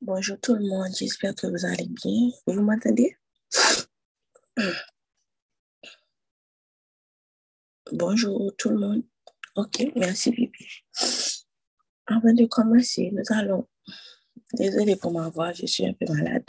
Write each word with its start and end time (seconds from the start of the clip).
Bonjour 0.00 0.40
tout 0.40 0.54
le 0.54 0.66
monde, 0.66 0.88
j'espère 0.98 1.34
que 1.34 1.46
vous 1.46 1.66
allez 1.66 1.86
bien. 1.86 2.30
Vous 2.46 2.62
m'entendez? 2.62 3.16
Bonjour 7.92 8.52
tout 8.56 8.70
le 8.70 8.78
monde. 8.78 9.02
Ok, 9.56 9.84
merci 9.96 10.30
Bibi. 10.30 10.84
Avant 12.06 12.32
de 12.32 12.46
commencer, 12.46 13.10
nous 13.12 13.24
allons... 13.30 13.68
Désolée 14.54 14.96
pour 14.96 15.12
ma 15.12 15.28
voix, 15.28 15.52
je 15.52 15.66
suis 15.66 15.86
un 15.86 15.92
peu 15.92 16.06
malade. 16.12 16.44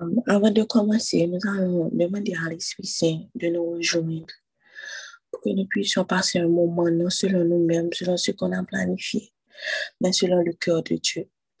Um, 0.00 0.22
avant 0.26 0.50
de 0.50 0.62
commencer, 0.62 1.26
nous 1.26 1.38
allons 1.48 1.90
demander 1.92 2.34
à 2.34 2.48
l'Esprit 2.48 2.86
Saint 2.86 3.20
de 3.34 3.48
nous 3.48 3.72
rejoindre 3.72 4.26
pour 5.30 5.40
que 5.42 5.50
nous 5.50 5.66
puissions 5.66 6.04
passer 6.04 6.38
un 6.38 6.48
moment 6.48 6.88
non 6.90 7.10
selon 7.10 7.44
nous-mêmes, 7.44 7.92
selon 7.92 8.16
ce 8.16 8.30
qu'on 8.32 8.52
a 8.52 8.64
planifié, 8.64 9.32
mais 10.00 10.12
selon 10.12 10.42
le 10.42 10.52
cœur 10.52 10.82
de 10.82 10.96
Dieu. 10.96 11.28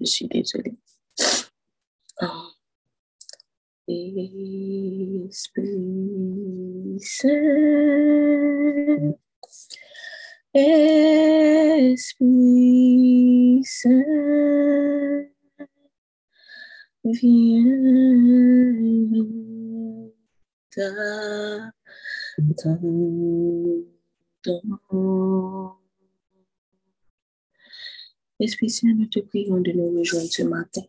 Je 0.00 0.04
suis 0.04 0.26
désolée. 0.28 0.76
Oh. 2.22 2.50
Esprit 3.88 5.68
Saint, 7.00 7.30
Esprit 10.54 12.32
Saint, 13.62 14.02
viens. 17.04 17.66
Esprit 28.38 28.68
Saint, 28.68 28.92
nous 28.94 29.06
te 29.06 29.20
prions 29.20 29.60
de 29.60 29.72
nous 29.72 29.98
rejoindre 29.98 30.28
ce 30.30 30.42
matin. 30.42 30.82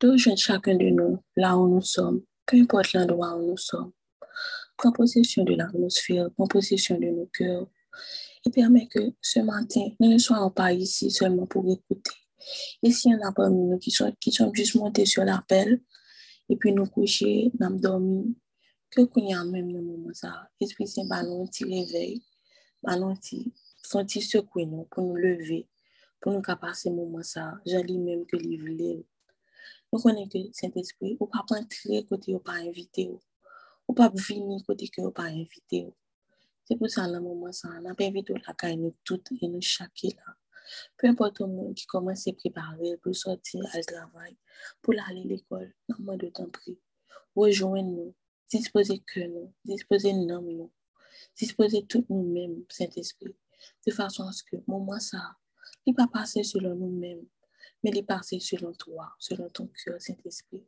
De 0.00 0.10
rejoindre 0.10 0.40
chacun 0.40 0.74
de 0.74 0.86
nous 0.86 1.22
là 1.36 1.56
où 1.56 1.68
nous 1.68 1.80
sommes, 1.80 2.22
peu 2.44 2.56
importe 2.56 2.92
l'endroit 2.92 3.36
où 3.36 3.50
nous 3.50 3.56
sommes. 3.56 3.92
Prends 4.76 4.90
possession 4.90 5.44
de 5.44 5.54
l'atmosphère, 5.54 6.28
prends 6.36 6.48
possession 6.48 6.98
de 6.98 7.06
nos 7.06 7.26
cœurs 7.26 7.68
et 8.44 8.50
permets 8.50 8.88
que 8.88 9.12
ce 9.20 9.38
matin, 9.38 9.90
nous 10.00 10.12
ne 10.12 10.18
soyons 10.18 10.50
pas 10.50 10.72
ici 10.72 11.08
seulement 11.12 11.46
pour 11.46 11.70
écouter. 11.70 12.10
Et 12.82 12.90
s'il 12.90 13.12
y 13.12 13.14
en 13.14 13.28
a 13.28 13.32
parmi 13.32 13.62
nous 13.64 13.78
qui 13.78 13.92
sont, 13.92 14.12
qui 14.20 14.32
sont 14.32 14.52
juste 14.52 14.74
montés 14.74 15.06
sur 15.06 15.24
l'appel 15.24 15.80
et 16.48 16.56
puis 16.56 16.72
nous 16.72 16.86
coucher, 16.86 17.52
nous 17.60 17.78
dormir, 17.78 18.24
ke 18.94 19.02
koun 19.10 19.26
yan 19.26 19.48
menm 19.50 19.72
nan 19.74 19.82
mouman 19.82 20.14
sa, 20.14 20.30
espri 20.62 20.86
sen 20.86 21.08
ba 21.10 21.18
nou 21.26 21.48
ti 21.54 21.66
revey, 21.66 22.12
ba 22.84 22.94
nou 23.00 23.16
ti 23.26 23.40
santi 23.82 24.22
sekwen 24.22 24.70
nou 24.70 24.86
pou 24.92 25.02
nou 25.02 25.18
leve, 25.18 25.64
pou 26.20 26.30
nou 26.30 26.44
kapase 26.46 26.92
mouman 26.94 27.26
sa, 27.26 27.48
jan 27.66 27.82
li 27.88 27.96
menm 27.98 28.22
ke 28.30 28.38
li 28.38 28.54
vile. 28.62 28.92
Nou 29.90 29.98
konen 30.04 30.30
ke 30.30 30.44
sent 30.54 30.78
espri, 30.78 31.16
ou 31.18 31.26
pa 31.32 31.42
pantre 31.50 32.04
kote 32.06 32.30
yo 32.30 32.38
pa 32.46 32.60
invite 32.62 33.08
yo, 33.10 33.18
ou 33.90 33.98
pa 33.98 34.06
vini 34.14 34.60
kote 34.68 34.86
yo 34.94 35.10
pa 35.18 35.26
invite 35.34 35.84
yo. 35.88 35.92
Se 36.64 36.78
pou 36.78 36.86
sa 36.88 37.10
nan 37.10 37.26
mouman 37.26 37.52
sa, 37.52 37.74
nan 37.82 37.98
pe 37.98 38.06
invite 38.06 38.30
yo 38.30 38.38
la 38.46 38.54
ka, 38.54 38.70
nou 38.78 38.94
tout, 39.02 39.34
nou 39.42 39.62
chake 39.74 40.14
la. 40.14 40.38
Pe 40.96 41.10
importe 41.10 41.44
moun 41.50 41.74
ki 41.76 41.90
koman 41.90 42.16
se 42.16 42.32
prepare 42.38 42.94
pou 43.02 43.12
sorti 43.22 43.58
al 43.74 43.82
travay, 43.90 44.32
pou 44.80 44.94
la 44.96 45.10
ale 45.10 45.26
l'ekol, 45.28 45.66
nan 45.90 45.98
mwen 46.06 46.22
de 46.22 46.30
tan 46.36 46.46
pri. 46.54 46.78
Rejoen 47.34 47.90
nou, 47.90 48.12
disposez 48.58 49.00
que 49.00 49.20
nous, 49.20 49.52
disposez 49.64 50.12
nous, 50.12 50.40
nous, 50.40 50.72
disposez 51.36 51.84
tout 51.86 52.06
nous-mêmes, 52.08 52.64
Saint-Esprit, 52.68 53.34
de 53.86 53.92
façon 53.92 54.26
à 54.28 54.32
ce 54.32 54.44
que 54.44 54.56
moment 54.68 55.00
ça, 55.00 55.36
il 55.86 55.94
va 55.94 56.06
passer 56.06 56.44
selon 56.44 56.74
nous-mêmes, 56.76 57.26
mais 57.82 57.90
il 57.92 58.06
passer 58.06 58.38
selon 58.38 58.72
toi, 58.74 59.12
selon 59.18 59.50
ton 59.50 59.66
cœur, 59.66 60.00
Saint-Esprit. 60.00 60.64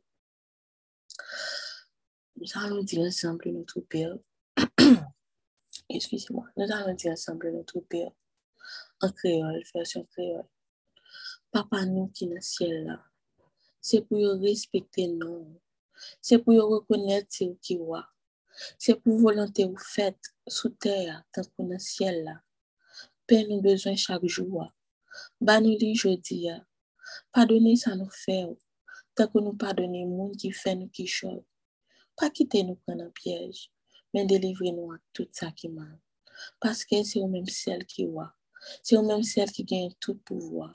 Nous 2.35 2.47
allons 2.55 2.83
dire 2.83 3.01
ensemble 3.01 3.49
notre 3.51 3.79
Père. 3.79 4.17
Excusez-moi. 5.89 6.45
Nous 6.57 6.71
allons 6.71 6.93
dire 6.93 7.13
ensemble 7.13 7.51
notre 7.51 7.79
Père 7.79 8.11
en 9.01 9.11
créole, 9.11 9.63
version 9.73 10.03
créole. 10.05 10.45
Papa 11.51 11.85
nous 11.85 12.09
qui 12.09 12.25
est 12.25 12.27
dans 12.27 12.35
le 12.35 12.41
ciel 12.41 12.83
là, 12.85 13.03
c'est 13.79 14.01
pour 14.01 14.19
respecter 14.41 15.07
nous. 15.07 15.59
C'est 16.21 16.39
pour 16.39 16.55
reconnaître 16.55 17.27
ce 17.31 17.45
qui 17.61 17.73
est. 17.73 18.07
C'est 18.77 18.95
pour 18.95 19.17
volonté 19.19 19.65
ou 19.65 19.77
faite 19.77 20.19
sous 20.47 20.69
terre, 20.69 21.23
tant 21.31 21.43
qu'on 21.55 21.67
le 21.67 21.79
ciel 21.79 22.23
là. 22.23 22.41
Nous 23.29 23.61
besoin 23.61 23.95
chaque 23.95 24.25
jour. 24.25 24.71
Ba 25.47 25.57
nou 25.63 25.77
li 25.81 25.91
jodi 26.01 26.37
ya, 26.45 26.57
padone 27.33 27.73
sa 27.81 27.95
nou 27.97 28.11
fe 28.13 28.37
ou, 28.45 28.57
tako 29.17 29.41
nou 29.43 29.57
padone 29.63 30.03
moun 30.09 30.33
ki 30.41 30.51
fe 30.61 30.73
nou 30.77 30.91
ki 30.93 31.05
chou. 31.09 31.43
Pa 32.17 32.29
kite 32.33 32.63
nou 32.65 32.79
pren 32.85 33.03
an 33.05 33.11
pyej, 33.17 33.67
men 34.13 34.29
delivre 34.29 34.73
nou 34.75 34.93
ak 34.95 35.03
tout 35.15 35.29
sa 35.39 35.51
ki 35.57 35.71
man. 35.73 35.95
Paske 36.61 37.01
se 37.09 37.21
ou 37.21 37.29
menm 37.31 37.49
sel 37.53 37.85
ki 37.89 38.07
wak, 38.13 38.33
se 38.85 38.97
ou 38.97 39.05
menm 39.05 39.25
sel 39.25 39.53
ki 39.53 39.65
gen 39.69 39.93
tout 40.03 40.19
pouvoi, 40.27 40.69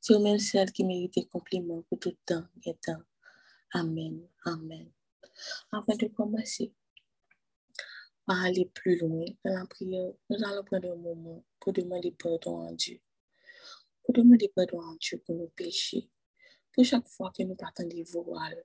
se 0.00 0.12
ou 0.16 0.22
menm 0.24 0.40
sel 0.42 0.72
ki 0.76 0.84
merite 0.88 1.24
kompliment 1.32 1.84
pou 1.88 2.00
tout 2.00 2.16
tan 2.28 2.44
etan. 2.64 3.00
Amen, 3.74 4.28
amen. 4.44 4.92
Afen 5.72 5.98
de 5.98 6.08
komase, 6.08 6.70
pa 8.26 8.38
ale 8.46 8.68
plu 8.74 8.94
loun, 9.00 9.26
nan 9.44 9.58
la 9.60 9.66
priye, 9.70 10.04
nou 10.30 10.46
alo 10.50 10.62
pren 10.68 10.84
de 10.84 10.94
mouman 10.94 11.42
pou 11.60 11.74
demande 11.74 12.14
pardon 12.22 12.62
an 12.68 12.78
Diyo. 12.78 13.00
pour 14.06 14.14
demander 14.14 14.48
pardon 14.54 14.80
à 14.80 14.96
Dieu 15.00 15.20
pour 15.26 15.34
nos 15.34 15.48
péchés. 15.48 16.08
Pour 16.72 16.84
chaque 16.84 17.08
fois 17.08 17.32
que 17.36 17.42
nous 17.42 17.56
partons 17.56 17.86
des 17.88 18.04
voiles. 18.04 18.62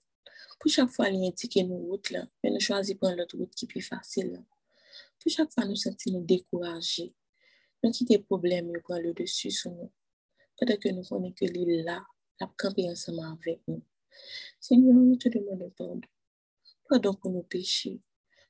Pour 0.60 0.70
chaque 0.70 0.90
fois 0.90 1.10
qu'il 1.10 1.24
indique 1.24 1.56
nos 1.68 1.78
routes, 1.78 2.12
là, 2.12 2.28
mais 2.44 2.52
nous 2.52 2.60
choisissons 2.60 3.00
prendre 3.00 3.18
l'autre 3.18 3.38
route 3.38 3.54
qui 3.56 3.66
est 3.66 3.68
plus 3.68 3.82
facile. 3.82 4.44
Pour 5.20 5.32
chaque 5.32 5.52
fois 5.52 5.66
nous 5.66 5.76
sentons 5.76 6.12
nous 6.12 6.24
découragés. 6.24 7.16
Nous 7.84 7.90
quittons 7.90 8.14
les 8.14 8.20
problèmes 8.20 8.76
et 8.76 8.80
prendre 8.80 9.02
le 9.02 9.14
dessus 9.14 9.50
sur 9.50 9.72
nous. 9.72 9.92
Peut-être 10.60 10.80
que 10.80 10.90
nous 10.90 11.04
connaissons 11.04 11.34
que 11.34 11.46
l'île 11.46 11.84
là, 11.84 12.06
la 12.40 12.52
camper 12.56 12.88
ensemble 12.88 13.22
avec 13.22 13.62
nous. 13.68 13.82
Seigneur, 14.60 14.94
nous 14.94 15.16
te 15.16 15.30
demandons 15.30 15.72
pardon. 15.78 16.02
Pardon 16.90 17.14
pour 17.14 17.32
nos 17.32 17.44
péchés. 17.44 18.02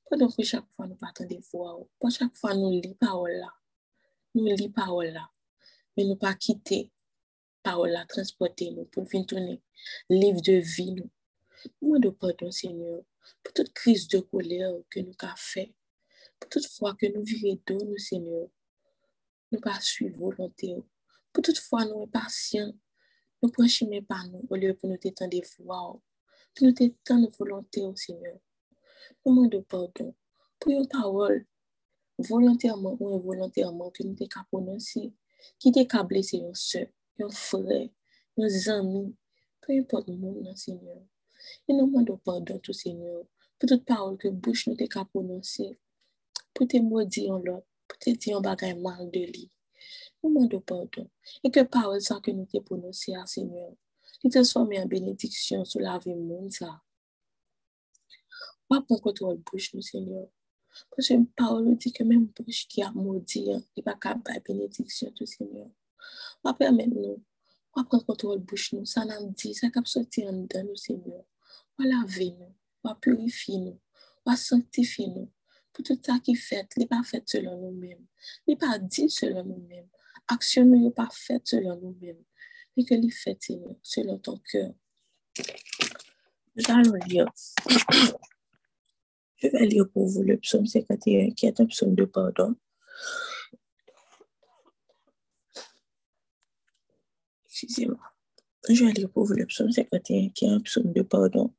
Pardon 0.10 0.30
pour 0.30 0.44
chaque 0.44 0.70
fois 0.72 0.88
nous 0.88 0.96
partons 0.96 1.26
des 1.26 1.42
voies. 1.52 1.80
Pour 2.00 2.12
chaque 2.12 2.36
fois 2.36 2.54
nous 2.54 2.70
lisons 2.70 2.94
parole 2.96 3.32
là. 3.32 3.54
Nous 4.36 4.46
lisons 4.46 4.72
parole 4.72 5.08
là 5.08 5.30
mais 5.96 6.06
nous 6.06 6.16
pas 6.16 6.34
quitter 6.34 6.92
parole 7.64 7.92
la 7.92 8.06
transporter 8.06 8.72
nous 8.72 8.86
pour 8.86 9.04
venir 9.06 9.26
tourner 9.26 9.62
livre 10.10 10.42
de 10.42 10.54
vie 10.54 10.94
nous. 10.94 11.10
Moi 11.82 12.00
de 12.00 12.10
pardon 12.10 12.52
Seigneur 12.52 13.04
pour 13.44 13.54
toute 13.54 13.74
crise 13.74 14.08
de 14.08 14.20
colère 14.20 14.74
que 14.90 15.00
nous 15.00 15.14
avons 15.20 15.34
fait, 15.36 15.74
pour 16.40 16.50
toute 16.50 16.66
fois 16.68 16.96
que 16.96 17.06
nous 17.06 17.24
vivons 17.24 17.60
de 17.68 17.74
nous 17.74 17.98
Seigneur, 17.98 18.48
nous 19.52 19.60
pas 19.60 19.80
suivre 19.80 20.18
volonté, 20.18 20.76
pour 21.32 21.44
toute 21.44 21.60
fois 21.60 21.86
nous 21.86 22.02
sommes 22.02 22.10
patients, 22.10 22.74
nous 23.42 23.50
prenons 23.50 23.68
chemin 23.68 24.02
par 24.02 24.28
nous 24.28 24.46
au 24.50 24.56
lieu 24.56 24.74
pour 24.74 24.90
nous 24.90 24.98
t'étendre 24.98 25.32
des 25.32 25.44
pour 25.58 26.02
nous 26.62 26.72
t'étendre 26.72 27.30
volonté 27.38 27.82
au 27.82 27.96
Seigneur. 27.96 28.38
Nous 29.26 29.48
de 29.48 29.60
pardon 29.60 30.14
pour 30.60 30.72
une 30.72 30.88
parole 30.88 31.46
volontairement 32.18 32.96
ou 33.00 33.16
involontairement 33.16 33.90
que 33.90 34.04
nous 34.04 34.16
t'avons 34.16 34.46
prononcé 34.52 35.14
qui 35.60 35.72
te 35.72 35.84
ka 35.90 36.04
blese 36.08 36.38
yon 36.38 36.54
se, 36.58 36.84
yon 37.20 37.32
fre, 37.34 37.80
yon 38.38 38.50
zami, 38.50 39.04
peu 39.62 39.78
importe 39.78 40.10
le 40.10 40.18
monde, 40.18 40.56
Seigneur. 40.58 41.02
Et 41.68 41.74
nous 41.74 41.88
demandons 41.88 42.18
pardon, 42.18 42.60
tout 42.60 42.74
Seigneur, 42.74 43.24
pour 43.60 43.70
toute 43.70 43.86
parole 43.86 44.18
que 44.18 44.28
bouche 44.28 44.68
nous 44.68 44.76
te 44.76 44.86
ka 44.86 45.06
prononcer, 45.06 45.78
pour 46.54 46.68
te 46.68 46.78
maudire 46.78 47.32
en 47.32 47.40
l'autre, 47.40 47.68
pour 47.88 47.98
te 47.98 48.10
dire 48.12 48.38
un 48.38 48.42
bagage 48.42 48.76
mal 48.76 49.10
de 49.12 49.20
lui. 49.20 49.52
Nous 50.24 50.30
demandons 50.30 50.62
pardon. 50.62 51.10
Et 51.44 51.52
que 51.52 51.64
parole 51.64 52.02
ça 52.02 52.20
que 52.22 52.32
nous 52.32 52.46
te 52.46 52.58
prononcé, 52.60 53.14
Seigneur, 53.26 53.72
qui 54.20 54.30
transforme 54.30 54.74
en 54.78 54.86
bénédiction 54.86 55.66
sur 55.66 55.80
la 55.80 55.98
vie 55.98 56.14
monde, 56.14 56.52
ça. 56.52 56.82
Pas 58.68 58.82
pour 58.82 59.02
contrôle 59.02 59.38
bouche, 59.38 59.74
nous, 59.74 59.82
Seigneur? 59.82 60.28
Parce 60.96 61.10
que 61.10 61.24
parole 61.36 61.76
dit 61.76 61.92
que 61.92 62.04
même 62.04 62.28
bouche 62.28 62.68
qui 62.68 62.82
a 62.82 62.92
maudit, 62.92 63.46
il 63.48 63.64
n'est 63.76 63.84
pas 63.84 63.96
capable 63.96 64.40
de 64.40 64.54
bénédiction 64.54 65.12
du 65.12 65.26
Seigneur. 65.26 65.68
On 66.44 66.54
permet 66.54 66.88
nous, 66.88 67.22
on 67.76 67.84
prend 67.84 68.00
contrôle 68.00 68.40
bouche 68.40 68.74
nous, 68.74 68.86
ça 68.86 69.04
nous 69.06 69.32
dit, 69.32 69.54
ça 69.54 69.70
cap 69.70 69.88
sortir 69.88 70.30
en 70.30 70.34
dedans 70.34 70.64
nous, 70.64 70.76
Seigneur. 70.76 71.24
On 71.78 71.84
laver 71.84 72.32
nous, 72.32 72.56
on 72.84 72.96
purifier 72.96 73.58
nous, 73.58 73.80
on 74.26 74.36
sanctifier 74.36 75.08
nous. 75.08 75.30
Pour 75.74 75.84
tout 75.84 76.00
ça 76.04 76.20
qui 76.20 76.36
fait, 76.36 76.68
il 76.76 76.82
n'est 76.82 76.88
pas 76.88 77.02
fait 77.04 77.24
selon 77.26 77.58
nous-mêmes. 77.58 78.06
Il 78.46 78.52
n'est 78.52 78.58
pas 78.58 78.78
dit 78.78 79.10
selon 79.10 79.44
aksyon 80.28 80.70
nou 80.72 80.84
yo 80.86 80.92
pa 80.96 81.08
fet 81.16 81.48
selon 81.48 81.80
nou 81.82 81.96
men, 82.02 82.20
li 82.78 82.86
ke 82.86 82.96
li 83.00 83.10
selon 83.12 84.20
ton 84.20 84.38
cœur. 84.52 84.72
Nou 86.56 86.64
allons 86.68 87.00
lire. 87.08 87.26
Je 89.38 89.48
vais 89.48 89.66
lire 89.66 89.90
pour 89.90 90.08
vous 90.08 90.22
le 90.22 90.38
psaume 90.38 90.68
51 90.68 91.32
qui 91.32 91.46
est 91.46 91.60
un 91.60 91.66
psaume 91.66 91.96
de 91.96 92.06
pardon. 92.06 92.56
Excusez-moi. 97.46 98.00
Je 98.70 98.86
vais 98.86 98.92
lire 98.92 99.10
pour 99.10 99.26
vous 99.26 99.34
le 99.34 99.46
psaume 99.46 99.72
51 99.72 100.30
qui 100.30 100.46
est 100.46 100.50
un 100.50 100.60
psaume 100.60 100.94
de 100.94 101.02
pardon. 101.02 101.54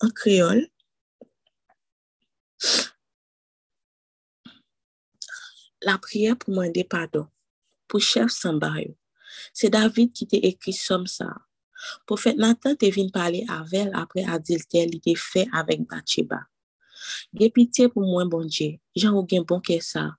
En 0.00 0.10
créole, 0.14 0.68
la 5.84 5.98
prière 5.98 6.36
pour 6.36 6.54
demander 6.54 6.84
pardon 6.84 7.26
pour 7.88 8.00
chef 8.00 8.30
Samba 8.30 8.74
C'est 9.52 9.70
David 9.70 10.12
qui 10.12 10.26
t'a 10.26 10.38
écrit 10.38 10.72
somme 10.72 11.06
ça. 11.06 11.28
Prophète 12.06 12.36
Nathan 12.36 12.74
te 12.74 12.86
venu 12.86 13.10
parler 13.10 13.44
avec 13.48 13.74
elle 13.74 13.92
après 13.94 14.24
adultère 14.24 14.86
il 14.86 14.96
était 14.96 15.14
fait 15.14 15.48
avec 15.52 15.86
Bathsheba. 15.88 16.40
Gè 17.34 17.50
pitié 17.50 17.88
pour 17.88 18.02
moi 18.02 18.24
bon 18.24 18.44
Dieu. 18.44 18.78
J'en 18.94 19.12
ou 19.12 19.26
gen 19.28 19.42
bon 19.42 19.60
que 19.60 19.80
ça. 19.80 20.16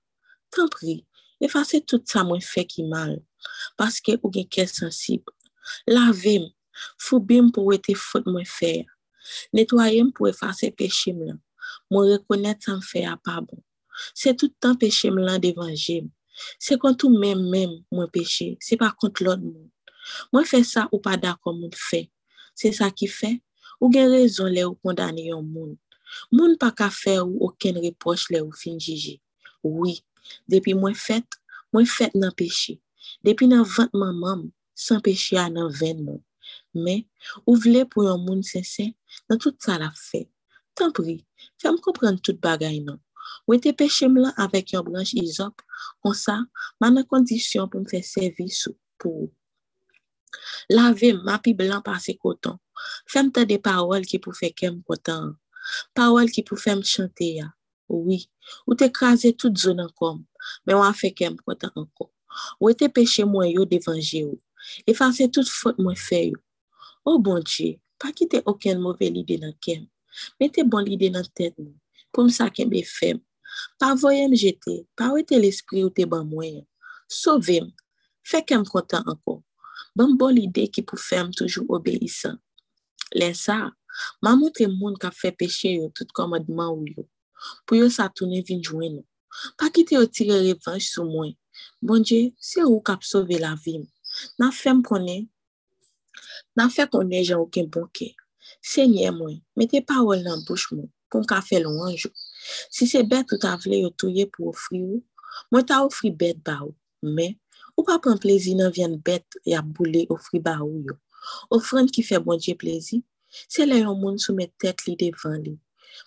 T'en 0.50 0.68
prie, 0.68 1.06
effacez 1.40 1.80
tout 1.80 2.02
ça 2.04 2.22
mwen 2.22 2.40
fait 2.40 2.66
qui 2.66 2.84
mal 2.84 3.22
parce 3.76 4.00
que 4.00 4.12
ou 4.22 4.30
gen 4.32 4.46
ke 4.46 4.66
sensible. 4.66 5.32
Lavez-moi, 5.86 6.50
foubim 6.98 7.50
pour 7.50 7.72
être 7.72 7.94
faute 7.94 8.26
moi 8.26 8.44
faire. 8.44 8.84
Nettoyez-moi 9.52 10.12
pour 10.14 10.28
effacer 10.28 10.70
péché 10.70 11.12
moi. 11.12 11.34
Moi 11.90 12.04
reconnaître 12.12 12.64
ça 12.66 12.76
me 12.76 12.82
fait 12.82 13.06
pas 13.24 13.40
bon. 13.40 13.62
Se 14.16 14.34
toutan 14.38 14.78
peche 14.80 15.10
m 15.12 15.20
lan 15.22 15.42
devan 15.42 15.74
jem. 15.74 16.10
Se 16.58 16.78
kontou 16.80 17.12
men 17.12 17.44
men 17.52 17.78
mwen 17.94 18.10
peche. 18.14 18.54
Se 18.64 18.78
pa 18.80 18.90
kont 18.98 19.22
lot 19.24 19.42
moun. 19.42 19.70
Mwen 20.32 20.46
fe 20.48 20.60
sa 20.66 20.86
ou 20.90 21.00
pa 21.04 21.16
da 21.20 21.34
kon 21.40 21.56
moun 21.60 21.74
fe. 21.78 22.04
Se 22.58 22.70
sa 22.74 22.90
ki 22.94 23.08
fe, 23.10 23.32
ou 23.80 23.90
gen 23.94 24.10
rezon 24.12 24.52
le 24.52 24.66
ou 24.66 24.78
kondane 24.82 25.28
yon 25.30 25.46
moun. 25.46 25.74
Moun 26.34 26.58
pa 26.60 26.70
ka 26.76 26.90
fe 26.94 27.16
ou 27.22 27.48
oken 27.48 27.80
reproche 27.82 28.30
le 28.34 28.42
ou 28.44 28.54
finjiji. 28.54 29.18
Oui, 29.64 29.98
depi 30.50 30.74
mwen 30.76 30.94
fet, 30.98 31.38
mwen 31.72 31.88
fet 31.88 32.14
nan 32.18 32.34
peche. 32.36 32.78
Depi 33.24 33.48
nan 33.50 33.64
vant 33.66 33.92
man 33.96 34.14
mam, 34.20 34.46
san 34.74 35.02
peche 35.04 35.38
a 35.40 35.48
nan 35.52 35.72
ven 35.72 36.02
moun. 36.04 36.22
Men, 36.74 37.04
ou 37.46 37.56
vle 37.60 37.84
pou 37.88 38.04
yon 38.06 38.22
moun 38.22 38.42
sensen, 38.46 38.92
nan 39.30 39.40
tout 39.40 39.56
sa 39.62 39.78
la 39.80 39.90
fe. 39.96 40.24
Tanpri, 40.78 41.20
fèm 41.62 41.78
kompren 41.82 42.18
tout 42.18 42.38
bagay 42.42 42.80
nan. 42.84 42.98
Ou 43.46 43.56
ete 43.56 43.72
peche 43.76 44.08
m 44.08 44.18
lan 44.22 44.34
avèk 44.44 44.74
yon 44.74 44.84
branj 44.86 45.14
izop, 45.20 45.62
kon 46.02 46.14
sa, 46.16 46.38
man 46.80 46.96
nan 46.98 47.06
kondisyon 47.08 47.70
pou 47.70 47.82
m 47.82 47.88
fè 47.90 48.00
servis 48.04 48.64
pou 49.00 49.26
ou. 49.26 49.32
Lave 50.72 51.12
m 51.14 51.30
api 51.34 51.54
blan 51.56 51.84
pase 51.86 52.16
koton, 52.18 52.58
fèm 53.10 53.30
ta 53.34 53.44
de 53.48 53.58
parol 53.62 54.06
ki 54.08 54.20
pou 54.22 54.36
fè 54.36 54.50
kem 54.56 54.80
koton, 54.88 55.34
parol 55.96 56.32
ki 56.32 56.44
pou 56.46 56.60
fèm 56.60 56.82
chante 56.84 57.34
ya, 57.40 57.50
Oui, 57.94 58.22
ou 58.64 58.72
te 58.80 58.86
krasè 58.88 59.34
tout 59.36 59.52
zon 59.60 59.82
an 59.82 59.90
kom, 60.00 60.22
men 60.64 60.78
wan 60.80 60.96
fè 60.96 61.10
kem 61.12 61.36
koton 61.44 61.72
anko. 61.76 62.08
Ou 62.56 62.70
ete 62.72 62.88
peche 62.88 63.26
mwen 63.28 63.50
yo 63.52 63.66
devanje 63.68 64.22
yo, 64.24 64.38
efase 64.88 65.28
tout 65.28 65.50
fote 65.52 65.84
mwen 65.84 65.98
fè 66.00 66.22
yo. 66.30 66.40
Oh 67.04 67.20
bon 67.20 67.44
Dje, 67.44 67.74
pa 68.00 68.08
kite 68.16 68.40
oken 68.48 68.80
mouvel 68.80 69.12
lide 69.18 69.36
nan 69.42 69.52
kem, 69.60 69.84
Mete 70.40 70.62
bon 70.70 70.84
lide 70.86 71.10
nan 71.10 71.26
tèt 71.34 71.56
mwen. 71.58 71.74
pou 72.14 72.26
msa 72.26 72.48
kenbe 72.54 72.80
fem. 72.86 73.18
Pa 73.78 73.92
voyem 73.98 74.34
jete, 74.38 74.82
pa 74.98 75.10
wete 75.14 75.38
l'esprit 75.40 75.84
ou 75.84 75.92
te 75.94 76.06
ban 76.08 76.24
mwen. 76.28 76.62
Sovem, 77.10 77.70
fekem 78.26 78.64
kontan 78.68 79.06
anko. 79.10 79.40
Ban 79.98 80.14
bon 80.18 80.34
l'ide 80.34 80.66
ki 80.74 80.82
pou 80.86 80.98
fem 80.98 81.30
toujou 81.34 81.66
obeysan. 81.76 82.38
Len 83.14 83.34
sa, 83.38 83.58
ma 84.22 84.34
moutre 84.38 84.66
moun 84.70 84.96
ka 84.98 85.12
fe 85.14 85.30
peche 85.34 85.76
yo 85.76 85.90
tout 85.94 86.10
komadman 86.16 86.72
ou 86.72 86.86
yo. 86.88 87.06
Pou 87.66 87.78
yo 87.78 87.90
sa 87.92 88.08
toune 88.10 88.40
vinjwen 88.46 88.98
nou. 88.98 89.06
Pa 89.58 89.70
kite 89.74 89.98
yo 89.98 90.06
tire 90.06 90.38
revanj 90.46 90.86
sou 90.88 91.06
mwen. 91.10 91.34
Bonje, 91.82 92.32
se 92.38 92.64
ou 92.64 92.80
kap 92.82 93.04
sove 93.06 93.38
la 93.42 93.54
vim. 93.60 93.84
Nan 94.38 94.54
fem 94.54 94.82
konen, 94.86 95.26
nan 96.58 96.70
fe 96.70 96.86
konen 96.90 97.22
jan 97.22 97.42
ouken 97.42 97.70
bonke. 97.70 98.12
Senye 98.64 99.10
mwen, 99.12 99.40
mette 99.58 99.82
pawol 99.84 100.22
nan 100.24 100.40
bouch 100.48 100.70
mwen, 100.72 100.88
kon 101.12 101.26
ka 101.28 101.42
fe 101.44 101.58
lon 101.60 101.82
anjou. 101.84 102.12
Si 102.72 102.88
se 102.88 103.02
bet 103.04 103.32
ou 103.34 103.40
ta 103.42 103.58
vle 103.60 103.82
yo 103.82 103.90
touye 104.00 104.24
pou 104.32 104.48
ofri 104.52 104.80
ou, 104.80 105.02
mwen 105.52 105.66
ta 105.68 105.82
ofri 105.84 106.08
bet 106.22 106.40
ba 106.46 106.62
ou. 106.64 106.72
Men, 107.04 107.34
ou 107.76 107.84
pa 107.84 107.98
pren 108.00 108.16
plezi 108.22 108.54
nan 108.56 108.72
vyen 108.72 108.96
bet 109.04 109.36
ya 109.44 109.60
boule 109.60 110.06
ofri 110.14 110.40
ba 110.40 110.56
ou 110.64 110.80
yo. 110.86 110.96
Ofren 111.52 111.90
ki 111.92 112.04
fe 112.08 112.20
bonje 112.24 112.54
plezi, 112.60 113.02
se 113.52 113.66
le 113.68 113.82
yon 113.82 114.00
moun 114.00 114.16
soumet 114.22 114.52
tet 114.62 114.86
li 114.86 114.94
devan 115.00 115.36
li. 115.44 115.54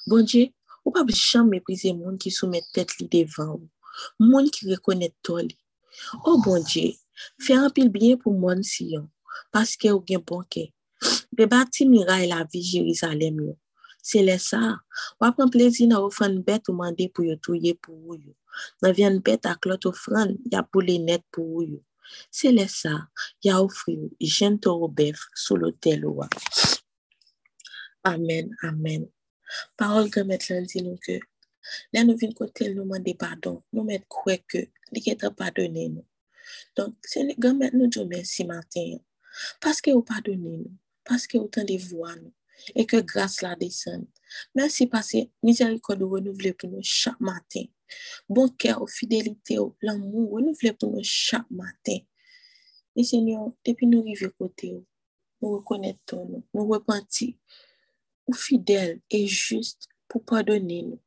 Bonje, 0.09 0.47
ou 0.81 0.93
pa 0.95 1.03
bichan 1.05 1.45
meprize 1.51 1.93
moun 1.93 2.17
ki 2.21 2.33
soumet 2.33 2.65
tet 2.73 2.95
li 2.97 3.05
devan 3.13 3.53
ou. 3.53 3.67
Moun 4.21 4.49
ki 4.53 4.71
rekonet 4.71 5.13
to 5.25 5.37
li. 5.43 5.53
O 6.25 6.39
bonje, 6.41 6.87
fe 7.41 7.57
anpil 7.57 7.93
byen 7.93 8.17
pou 8.21 8.33
moun 8.33 8.65
si 8.65 8.89
yon, 8.95 9.05
paske 9.53 9.93
ou 9.93 10.01
gen 10.09 10.25
bonke. 10.25 10.67
Be 11.37 11.45
bati 11.45 11.85
miray 11.85 12.25
la 12.31 12.41
vi 12.49 12.63
Jerizalem 12.65 13.37
yo. 13.45 13.53
Se 14.01 14.23
le 14.25 14.37
sa, 14.41 14.79
wap 15.21 15.37
an 15.43 15.51
plezi 15.53 15.85
nan 15.85 16.01
ofran 16.07 16.39
bet 16.47 16.65
ou 16.71 16.77
mande 16.79 17.05
pou 17.13 17.27
yo 17.27 17.35
touye 17.43 17.75
pou 17.77 17.93
ou 18.07 18.15
yo. 18.17 18.33
Nan 18.81 18.95
vyan 18.97 19.19
bet 19.25 19.45
ak 19.45 19.67
lot 19.69 19.85
ofran, 19.85 20.33
ya 20.49 20.63
pou 20.65 20.81
le 20.81 20.95
net 20.97 21.21
pou 21.29 21.59
ou 21.59 21.65
yo. 21.67 21.79
Se 22.33 22.49
le 22.55 22.65
sa, 22.71 22.93
ya 23.45 23.59
ofri 23.61 23.97
ou 23.99 24.09
jen 24.35 24.57
to 24.63 24.73
ou 24.73 24.89
bef 24.89 25.27
sou 25.35 25.59
lotel 25.61 26.07
ou 26.07 26.23
wap. 26.23 26.33
Amen, 28.07 28.49
amen. 28.63 29.05
Parol 29.77 30.09
ke 30.09 30.23
met 30.25 30.47
lan 30.49 30.65
di 30.71 30.81
nou 30.87 30.97
ke. 31.03 31.19
Lè 31.93 32.01
nou 32.07 32.17
vin 32.17 32.33
kote 32.33 32.71
nou 32.71 32.87
mande 32.87 33.13
pardon, 33.19 33.59
nou 33.75 33.85
met 33.85 34.07
kwe 34.09 34.39
ke 34.47 34.65
li 34.95 35.03
ke 35.03 35.17
te 35.19 35.29
padone 35.35 35.85
nou. 35.99 36.07
Donk, 36.79 36.97
se 37.05 37.27
le 37.27 37.35
gen 37.37 37.61
met 37.61 37.75
nou 37.75 37.91
diyo 37.91 38.07
mersi 38.09 38.47
maten. 38.47 39.01
Paske 39.61 39.93
ou 39.93 40.05
padone 40.07 40.57
nou. 40.63 40.75
Paske 41.07 41.39
ou 41.39 41.49
tan 41.51 41.67
de 41.67 41.77
vwa 41.87 42.13
nou, 42.15 42.33
e 42.75 42.85
ke 42.89 43.01
grase 43.07 43.45
la 43.45 43.55
desen. 43.59 44.05
Mersi 44.57 44.87
pase, 44.91 45.27
mizeri 45.45 45.79
kodo 45.83 46.09
wè 46.13 46.21
nou 46.25 46.35
vle 46.37 46.53
pou 46.57 46.71
nou 46.71 46.83
chak 46.83 47.21
maten. 47.23 47.69
Bon 48.27 48.51
kè 48.59 48.73
ou 48.75 48.89
fidelite 48.91 49.57
ou, 49.61 49.73
l'amou 49.85 50.27
wè 50.35 50.43
nou 50.43 50.57
vle 50.59 50.73
pou 50.75 50.91
nou 50.91 51.05
chak 51.07 51.47
maten. 51.53 52.03
E 52.97 53.05
senyon, 53.07 53.53
depi 53.65 53.87
nou 53.87 54.03
rive 54.07 54.31
kote 54.35 54.73
ou, 54.75 54.83
nou 55.41 55.59
rekonet 55.59 55.99
ton 56.09 56.25
nou, 56.27 56.43
nou 56.53 56.73
repanti, 56.73 57.31
ou 58.27 58.33
fidèle 58.33 58.99
et 59.09 59.25
juste 59.25 59.87
pour 60.07 60.23
pardonner 60.23 60.83
nous. 60.83 60.99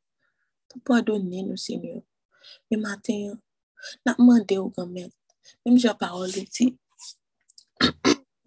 Pour 0.69 0.83
pardonner 0.83 1.43
nous, 1.43 1.57
Seigneur. 1.57 2.03
Mais 2.71 2.79
matin, 2.79 3.39
n'a 4.05 4.15
demandé 4.15 4.57
au 4.59 4.69
grand-mère, 4.69 5.09
même 5.65 5.79
j'ai 5.79 5.91
parole 5.99 6.31
dit, 6.31 6.79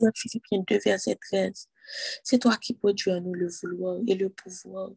dans 0.03 0.11
Philippiens 0.15 0.63
2, 0.67 0.79
verset 0.85 1.15
13, 1.15 1.67
c'est 2.23 2.39
toi 2.39 2.57
qui 2.57 2.73
produis 2.73 3.11
à 3.11 3.19
nous 3.19 3.33
le 3.33 3.47
vouloir 3.47 3.99
et 4.07 4.15
le 4.15 4.29
pouvoir 4.29 4.91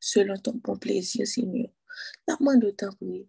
selon 0.00 0.36
ton 0.36 0.52
bon 0.52 0.76
plaisir, 0.76 1.26
Seigneur. 1.26 1.68
N'a 2.26 2.36
demandé 2.36 2.66
autant 2.68 2.92
pour 2.98 3.26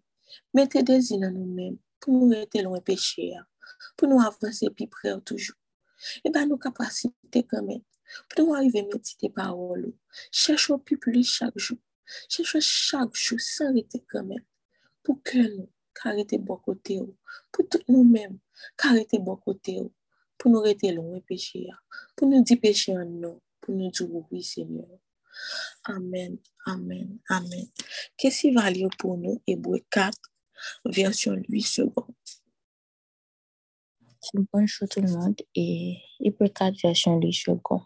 Mettez 0.52 0.82
des 0.82 1.12
îles 1.12 1.24
en 1.24 1.30
nous-mêmes 1.30 1.76
pour 2.00 2.14
nous 2.14 2.28
rester 2.30 2.62
loin 2.62 2.80
péché, 2.80 3.34
pour 3.96 4.08
nous 4.08 4.20
avancer 4.20 4.68
plus 4.70 4.88
près 4.88 5.18
toujours. 5.20 5.56
Et 6.24 6.30
bien, 6.30 6.46
nos 6.46 6.58
capacités, 6.58 7.44
quand 7.48 7.62
même, 7.62 7.82
pour 8.28 8.46
nous 8.46 8.54
arriver 8.54 8.80
à 8.80 8.82
méditer 8.82 9.30
paroles, 9.30 9.92
cherchons 10.30 10.78
plus 10.78 10.98
plus 10.98 11.24
chaque 11.24 11.56
jour. 11.56 11.78
Cherchons 12.28 12.60
chaque 12.60 13.14
jour 13.14 13.40
sans 13.40 13.66
arrêter 13.66 14.04
quand 14.10 14.24
même. 14.24 14.44
Pour 15.02 15.22
que 15.22 15.38
nous, 15.38 15.68
arrêter 16.02 16.38
bon 16.38 16.56
côté, 16.56 17.00
pour 17.52 17.68
tout 17.68 17.80
nous-mêmes, 17.88 18.38
arrêter 18.78 19.18
bon 19.18 19.36
côté, 19.36 19.80
pour 20.44 20.52
nous 20.52 20.58
arrêter 20.58 20.92
loin 20.92 21.20
péché, 21.20 21.66
pour 22.14 22.28
nous 22.28 22.42
dire 22.42 22.60
péché 22.60 22.94
en 22.94 23.06
nous, 23.06 23.40
pour 23.62 23.74
nous 23.74 23.90
dire 23.90 24.06
oui 24.30 24.42
Seigneur. 24.42 24.86
Amen, 25.84 26.36
amen, 26.66 27.18
amen. 27.30 27.66
Qu'est-ce 28.18 28.42
qui 28.42 28.50
va 28.50 28.70
lire 28.70 28.90
pour 28.98 29.16
nous? 29.16 29.40
Hébreu 29.46 29.80
4, 29.90 30.14
version 30.84 31.32
8 31.48 31.62
secondes. 31.62 32.14
Bonjour 34.52 34.86
tout 34.86 35.00
le 35.00 35.10
monde 35.12 35.40
et 35.54 35.96
Hébreu 36.20 36.48
4, 36.48 36.76
version 36.82 37.18
8 37.18 37.32
secondes. 37.32 37.80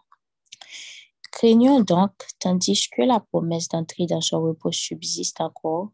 Craignons 1.31 1.79
donc, 1.79 2.11
tandis 2.39 2.89
que 2.89 3.03
la 3.03 3.21
promesse 3.21 3.69
d'entrer 3.69 4.05
dans 4.05 4.19
son 4.19 4.41
repos 4.41 4.73
subsiste 4.73 5.39
encore, 5.39 5.93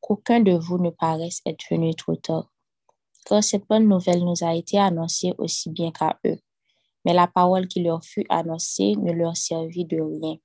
qu'aucun 0.00 0.40
de 0.40 0.50
vous 0.50 0.78
ne 0.78 0.90
paraisse 0.90 1.42
être 1.46 1.62
venu 1.70 1.94
trop 1.94 2.16
tard. 2.16 2.51
Car 3.24 3.42
cette 3.42 3.66
bonne 3.68 3.88
nouvelle 3.88 4.24
nous 4.24 4.42
a 4.42 4.54
été 4.54 4.78
annoncée 4.78 5.34
aussi 5.38 5.70
bien 5.70 5.90
qu'à 5.92 6.18
eux. 6.26 6.38
Mais 7.04 7.14
la 7.14 7.26
parole 7.26 7.68
qui 7.68 7.82
leur 7.82 8.04
fut 8.04 8.26
annoncée 8.28 8.94
ne 8.96 9.12
leur 9.12 9.36
servit 9.36 9.84
de 9.84 10.00
rien, 10.00 10.36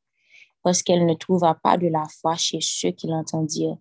parce 0.63 0.81
qu'elle 0.81 1.05
ne 1.05 1.13
trouva 1.13 1.55
pas 1.55 1.77
de 1.77 1.87
la 1.87 2.05
foi 2.19 2.35
chez 2.35 2.59
ceux 2.61 2.91
qui 2.91 3.07
l'entendirent. 3.07 3.77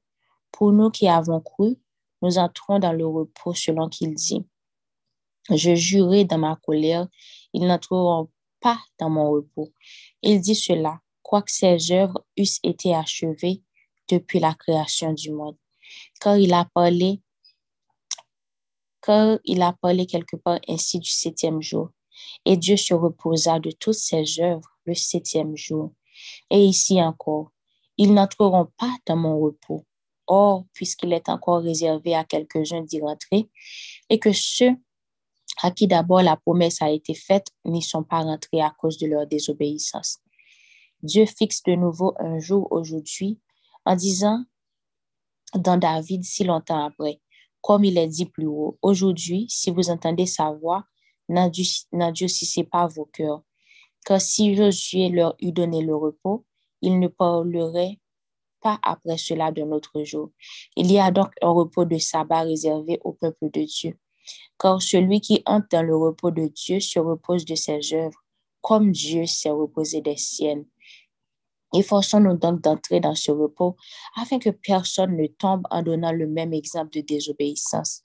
Pour 0.52 0.72
nous 0.72 0.90
qui 0.90 1.08
avons 1.08 1.40
cru, 1.40 1.76
nous 2.22 2.38
entrons 2.38 2.78
dans 2.78 2.92
le 2.92 3.06
repos 3.06 3.54
selon 3.54 3.88
qu'il 3.88 4.14
dit. 4.14 4.44
Je 5.50 5.74
jurai 5.74 6.24
dans 6.24 6.38
ma 6.38 6.56
colère, 6.56 7.06
ils 7.52 7.66
n'entreront 7.66 8.30
pas 8.60 8.78
dans 8.98 9.10
mon 9.10 9.30
repos. 9.30 9.72
Il 10.22 10.40
dit 10.40 10.54
cela, 10.54 11.00
quoique 11.22 11.52
ses 11.52 11.92
œuvres 11.92 12.24
eussent 12.36 12.60
été 12.62 12.94
achevées 12.94 13.62
depuis 14.08 14.40
la 14.40 14.54
création 14.54 15.12
du 15.12 15.30
monde. 15.32 15.56
Car 16.20 16.36
il 16.36 16.52
a 16.52 16.64
parlé 16.64 17.20
il 19.44 19.62
a 19.62 19.72
parlé 19.72 20.06
quelque 20.06 20.36
part 20.36 20.60
ainsi 20.68 20.98
du 20.98 21.10
septième 21.10 21.62
jour. 21.62 21.90
Et 22.44 22.56
Dieu 22.56 22.76
se 22.76 22.94
reposa 22.94 23.58
de 23.60 23.70
toutes 23.70 23.94
ses 23.94 24.40
œuvres 24.40 24.68
le 24.84 24.94
septième 24.94 25.56
jour. 25.56 25.92
Et 26.50 26.64
ici 26.64 27.02
encore, 27.02 27.50
ils 27.96 28.12
n'entreront 28.12 28.68
pas 28.78 28.94
dans 29.06 29.16
mon 29.16 29.38
repos. 29.38 29.84
Or, 30.26 30.64
puisqu'il 30.72 31.12
est 31.12 31.28
encore 31.28 31.62
réservé 31.62 32.14
à 32.14 32.24
quelques-uns 32.24 32.82
d'y 32.82 33.00
rentrer, 33.00 33.48
et 34.08 34.18
que 34.18 34.32
ceux 34.32 34.74
à 35.62 35.70
qui 35.70 35.86
d'abord 35.86 36.22
la 36.22 36.36
promesse 36.36 36.82
a 36.82 36.90
été 36.90 37.14
faite 37.14 37.48
n'y 37.64 37.82
sont 37.82 38.02
pas 38.02 38.20
rentrés 38.20 38.60
à 38.60 38.74
cause 38.78 38.98
de 38.98 39.06
leur 39.06 39.26
désobéissance. 39.26 40.18
Dieu 41.02 41.26
fixe 41.26 41.62
de 41.62 41.74
nouveau 41.74 42.14
un 42.18 42.38
jour 42.38 42.66
aujourd'hui 42.72 43.38
en 43.84 43.94
disant 43.94 44.44
dans 45.54 45.76
David 45.76 46.24
si 46.24 46.44
longtemps 46.44 46.84
après, 46.84 47.20
comme 47.66 47.82
il 47.82 47.98
est 47.98 48.06
dit 48.06 48.26
plus 48.26 48.46
haut, 48.46 48.78
aujourd'hui, 48.80 49.46
si 49.48 49.72
vous 49.72 49.90
entendez 49.90 50.24
sa 50.24 50.52
voix, 50.52 50.84
n'endurcissez 51.28 52.62
pas 52.62 52.86
vos 52.86 53.06
cœurs. 53.06 53.42
Car 54.04 54.20
si 54.20 54.54
Josué 54.54 55.08
leur 55.08 55.34
eût 55.40 55.50
donné 55.50 55.82
le 55.82 55.96
repos, 55.96 56.44
il 56.80 57.00
ne 57.00 57.08
parlerait 57.08 57.98
pas 58.60 58.78
après 58.84 59.18
cela 59.18 59.50
d'un 59.50 59.72
autre 59.72 60.04
jour. 60.04 60.30
Il 60.76 60.92
y 60.92 61.00
a 61.00 61.10
donc 61.10 61.30
un 61.42 61.50
repos 61.50 61.84
de 61.84 61.98
sabbat 61.98 62.42
réservé 62.42 63.00
au 63.02 63.14
peuple 63.14 63.50
de 63.50 63.62
Dieu. 63.62 63.98
Car 64.60 64.80
celui 64.80 65.20
qui 65.20 65.42
entre 65.44 65.66
dans 65.72 65.82
le 65.82 65.96
repos 65.96 66.30
de 66.30 66.46
Dieu 66.46 66.78
se 66.78 67.00
repose 67.00 67.44
de 67.44 67.56
ses 67.56 67.80
œuvres, 67.94 68.22
comme 68.60 68.92
Dieu 68.92 69.26
s'est 69.26 69.50
reposé 69.50 70.00
des 70.00 70.16
siennes. 70.16 70.66
Efforçons-nous 71.76 72.38
donc 72.38 72.62
d'entrer 72.62 73.00
dans 73.00 73.14
ce 73.14 73.30
repos 73.30 73.76
afin 74.16 74.38
que 74.38 74.48
personne 74.48 75.16
ne 75.16 75.26
tombe 75.26 75.66
en 75.70 75.82
donnant 75.82 76.12
le 76.12 76.26
même 76.26 76.54
exemple 76.54 76.90
de 76.94 77.00
désobéissance. 77.02 78.02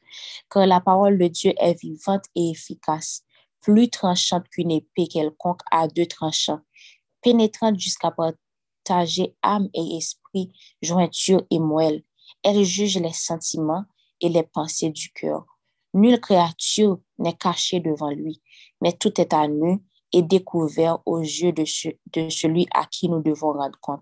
Car 0.50 0.68
la 0.68 0.82
parole 0.82 1.18
de 1.18 1.28
Dieu 1.28 1.54
est 1.58 1.80
vivante 1.80 2.25
et 2.36 2.50
efficace, 2.50 3.24
plus 3.62 3.90
tranchante 3.90 4.50
qu'une 4.50 4.72
épée 4.72 5.08
quelconque 5.08 5.62
à 5.72 5.88
deux 5.88 6.06
tranchants, 6.06 6.60
pénétrante 7.22 7.80
jusqu'à 7.80 8.12
partager 8.12 9.38
âme 9.42 9.70
et 9.74 9.98
esprit, 9.98 10.51
jointure 10.82 11.44
et 11.50 11.60
moelle. 11.60 12.04
Elle 12.44 12.63
juge 12.63 12.98
les 12.98 13.13
sentiments 13.13 13.86
et 14.20 14.28
les 14.28 14.44
pensées 14.44 14.90
du 14.90 15.12
cœur. 15.13 15.46
Nulle 15.94 16.20
créature 16.20 17.00
n'est 17.20 17.38
cachée 17.38 17.80
devant 17.80 18.12
lui, 18.12 18.42
mais 18.82 18.92
tout 18.92 19.20
est 19.22 19.34
à 19.34 19.48
nu 19.48 19.82
et 20.13 20.22
découvert 20.22 21.00
aux 21.06 21.20
yeux 21.20 21.51
de, 21.53 21.65
celui 21.65 22.68
à 22.74 22.86
qui 22.86 23.10
nous 23.10 23.22
devons 23.22 23.53
rendre 23.53 23.80
compte. 23.80 24.01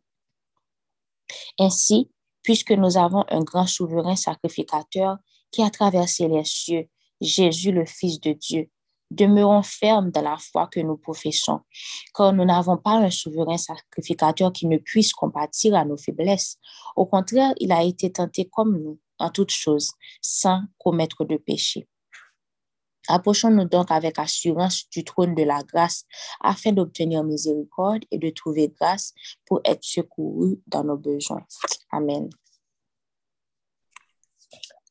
Ainsi, 1.60 2.12
puisque 2.44 2.72
nous 2.72 2.98
avons 2.98 3.26
un 3.30 3.42
grand 3.42 3.68
souverain 3.68 4.16
sacrificateur 4.16 5.18
qui 5.52 5.62
a 5.62 5.70
traversé 5.70 6.28
les 6.28 6.46
cieux, 6.46 6.88
Jésus 7.22 7.72
le 7.72 7.86
Fils 7.86 8.20
de 8.20 8.34
Dieu, 8.34 8.70
demeurons 9.12 9.64
fermes 9.64 10.12
dans 10.12 10.22
la 10.22 10.38
foi 10.38 10.68
que 10.68 10.80
nous 10.80 10.98
professons, 10.98 11.62
car 12.16 12.34
nous 12.34 12.46
n'avons 12.46 12.78
pas 12.78 12.98
un 12.98 13.10
souverain 13.10 13.58
sacrificateur 13.58 14.54
qui 14.54 14.68
ne 14.68 14.78
puisse 14.78 15.14
compatir 15.14 15.76
à 15.76 15.86
nos 15.86 15.98
faiblesses. 15.98 16.58
Au 16.96 17.06
contraire, 17.06 17.54
il 17.60 17.72
a 17.72 17.84
été 17.84 18.12
tenté 18.12 18.46
comme 18.46 18.82
nous 18.82 19.00
en 19.18 19.30
toutes 19.30 19.52
choses, 19.52 19.92
sans 20.22 20.62
commettre 20.78 21.26
de 21.26 21.38
péché. 21.38 21.88
Approchons-nous 23.10 23.66
donc 23.66 23.90
avec 23.90 24.20
assurance 24.20 24.88
du 24.92 25.04
trône 25.04 25.34
de 25.34 25.42
la 25.42 25.64
grâce 25.64 26.06
afin 26.42 26.72
d'obtenir 26.72 27.24
miséricorde 27.24 28.06
et 28.12 28.20
de 28.20 28.30
trouver 28.30 28.70
grâce 28.70 29.14
pour 29.48 29.62
être 29.66 29.84
secourus 29.84 30.62
dans 30.68 30.84
nos 30.84 30.96
besoins. 30.96 31.44
Amen. 31.92 32.30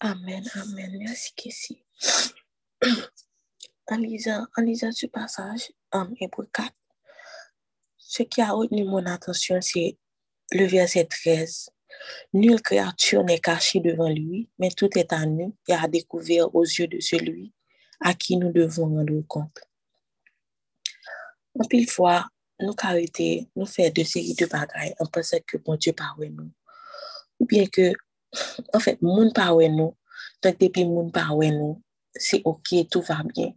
Amen, 0.01 0.45
amen. 0.55 0.99
Merci, 0.99 1.33
Kessie. 1.37 1.85
En 3.87 3.97
lisant, 3.97 4.47
en 4.57 4.63
lisant 4.63 4.91
ce 4.91 5.07
passage, 5.07 5.73
en 5.93 6.09
Hébreu 6.21 6.49
4, 6.53 6.73
ce 7.97 8.25
qui 8.25 8.41
a 8.41 8.51
retenu 8.51 8.85
mon 8.85 9.07
attention, 9.07 9.61
c'est 9.61 9.97
le 10.51 10.67
verset 10.67 11.05
13. 11.05 11.71
Nulle 12.33 12.61
créature 12.63 13.23
n'est 13.23 13.39
cachée 13.39 13.79
devant 13.79 14.09
lui, 14.09 14.51
mais 14.59 14.71
tout 14.71 14.91
est 14.99 15.13
à 15.13 15.25
nu 15.25 15.53
et 15.69 15.73
à 15.73 15.87
découvert 15.87 16.53
aux 16.55 16.65
yeux 16.65 16.89
de 16.89 16.99
celui 17.01 17.55
à 18.01 18.15
qui 18.15 18.37
nous 18.37 18.53
devons 18.53 18.87
rendre 18.87 19.21
compte. 19.27 19.59
En 21.59 21.65
pile 21.65 21.89
fois, 21.89 22.29
nous 22.61 22.75
arrêter, 22.83 23.49
nous 23.57 23.67
faire 23.67 23.93
deux 23.93 24.05
séries 24.05 24.35
de 24.35 24.47
bagailles 24.47 24.95
en 24.99 25.07
pensant 25.07 25.39
que 25.47 25.57
bon 25.59 25.77
Dieu 25.77 25.93
parle 25.93 26.27
nous. 26.27 26.51
Ou 27.39 27.47
bien 27.47 27.67
que, 27.67 27.93
en 28.73 28.81
fait, 28.81 29.01
monde 29.03 29.35
parle 29.35 29.65
nous, 29.67 29.97
donc 30.43 30.59
depuis 30.59 30.85
monde 30.85 31.13
parle 31.13 31.47
nous, 31.47 31.83
c'est 32.15 32.43
ok, 32.45 32.89
tout 32.91 33.03
va 33.03 33.23
bien. 33.35 33.53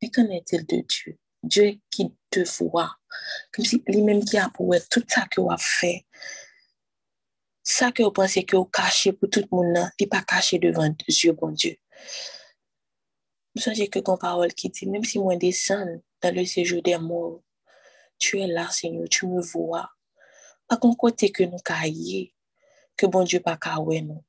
Mais 0.00 0.10
qu'en 0.10 0.28
est-il 0.30 0.66
de 0.66 0.84
Dieu? 0.86 1.18
Dieu 1.42 1.78
qui 1.90 2.12
te 2.30 2.40
voit, 2.58 2.96
comme 3.52 3.64
si 3.64 3.82
lui-même 3.86 4.24
qui 4.24 4.38
a 4.38 4.48
pour 4.48 4.74
tout 4.90 5.04
ça 5.06 5.26
que 5.30 5.40
vous 5.40 5.50
a 5.50 5.58
fait, 5.58 6.06
ça 7.62 7.92
que 7.92 8.02
vous 8.02 8.10
pensez 8.10 8.44
que 8.44 8.56
vous 8.56 8.64
cachez 8.66 9.12
pour 9.12 9.28
tout 9.30 9.40
le 9.40 9.46
monde, 9.50 9.90
il 9.98 10.04
n'est 10.04 10.08
pas 10.08 10.22
caché 10.22 10.58
devant 10.58 10.88
Dieu, 11.08 11.32
bon 11.32 11.50
Dieu. 11.50 11.76
Vous 13.54 13.62
savez 13.62 13.86
que 13.86 14.00
ton 14.00 14.16
parole 14.16 14.52
qui 14.52 14.68
dit, 14.68 14.88
même 14.88 15.04
si 15.04 15.20
moi 15.20 15.36
descends 15.36 15.86
dans 16.20 16.34
le 16.34 16.44
séjour 16.44 16.82
des 16.82 16.98
morts, 16.98 17.40
tu 18.18 18.40
es 18.40 18.48
là, 18.48 18.68
Seigneur, 18.68 19.08
tu 19.08 19.28
me 19.28 19.40
vois. 19.40 19.90
Pas 20.66 20.76
qu'on 20.76 20.94
côté 20.94 21.30
que 21.30 21.44
nous 21.44 21.58
caillons, 21.58 22.26
que 22.96 23.06
bon 23.06 23.22
Dieu 23.22 23.38
pas 23.38 23.56
caoué 23.56 24.00
nous. 24.00 24.24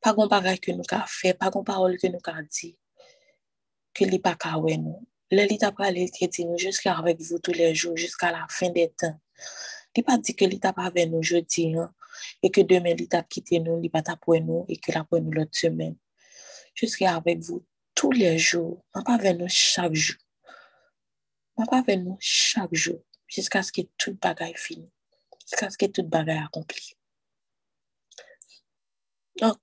Pas 0.00 0.14
qu'on 0.14 0.28
parole 0.28 0.60
que 0.60 0.70
nous 0.70 0.84
fait, 1.08 1.34
pas 1.34 1.50
qu'on 1.50 1.64
parole 1.64 1.98
que 1.98 2.06
nous 2.06 2.20
dit, 2.48 2.78
que 3.92 4.04
li 4.04 4.20
pas 4.20 4.36
caoué 4.36 4.76
nous. 4.76 5.04
Le 5.32 5.42
lit 5.48 5.58
a 5.62 5.72
parlé 5.72 6.08
qui 6.10 6.28
dit 6.28 6.44
nous 6.44 6.58
jusqu'à 6.58 6.96
avec 6.96 7.20
vous 7.20 7.40
tous 7.40 7.52
les 7.52 7.74
jours, 7.74 7.96
jusqu'à 7.96 8.30
la 8.30 8.46
fin 8.48 8.70
des 8.70 8.90
temps. 8.90 9.18
Il 9.96 10.04
pas 10.04 10.18
dit 10.18 10.36
que 10.36 10.44
l'État 10.44 10.72
pas 10.72 10.84
avec 10.84 11.10
nous 11.10 11.22
jeudi, 11.24 11.74
hein, 11.76 11.92
et 12.40 12.50
que 12.50 12.60
demain 12.60 12.94
l'État 12.94 13.22
quitté 13.24 13.58
nous, 13.58 13.80
il 13.82 13.90
pas 13.90 14.02
pour 14.20 14.38
nous, 14.40 14.64
et 14.68 14.76
que 14.76 14.92
la 14.92 15.02
pour 15.02 15.20
nous 15.20 15.32
l'autre 15.32 15.56
semaine. 15.56 15.96
Jusqu'à 16.74 17.16
avec 17.16 17.40
vous 17.40 17.64
tous 18.04 18.12
les 18.12 18.38
jours, 18.38 18.84
pas 18.92 19.14
avec 19.14 19.38
nous 19.38 19.48
chaque 19.48 19.94
jour. 19.94 20.16
Pas 21.56 21.78
avec 21.78 22.00
nous 22.00 22.18
chaque 22.20 22.74
jour, 22.74 23.00
jusqu'à 23.26 23.62
ce 23.62 23.72
que 23.72 23.80
toute 23.96 24.20
bagaille 24.20 24.52
finisse, 24.56 24.90
jusqu'à 25.48 25.70
ce 25.70 25.78
que 25.78 25.86
toute 25.86 26.08
bagaille 26.08 26.44
accomplie. 26.44 26.92
Donc, 29.40 29.56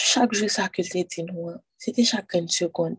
chaque 0.00 0.34
jour, 0.34 0.50
ça 0.50 0.68
que 0.68 0.82
dit 0.82 1.22
nous, 1.22 1.48
hein, 1.48 1.62
c'était 1.78 2.02
chaque 2.02 2.32
seconde. 2.48 2.96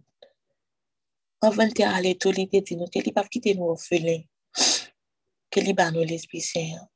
Avant 1.42 1.68
de 1.68 1.84
aller 1.84 2.18
tout 2.18 2.32
l'idée 2.32 2.62
dit 2.62 2.78
nous, 2.78 2.88
que 2.88 3.00
ne 3.06 3.12
pas 3.12 3.28
quitter 3.28 3.56
nous 3.56 3.66
orphelins, 3.66 4.24
que 5.52 5.60
li 5.60 5.74
nous 5.74 6.04
l'Esprit 6.06 6.42
Saint. 6.42 6.88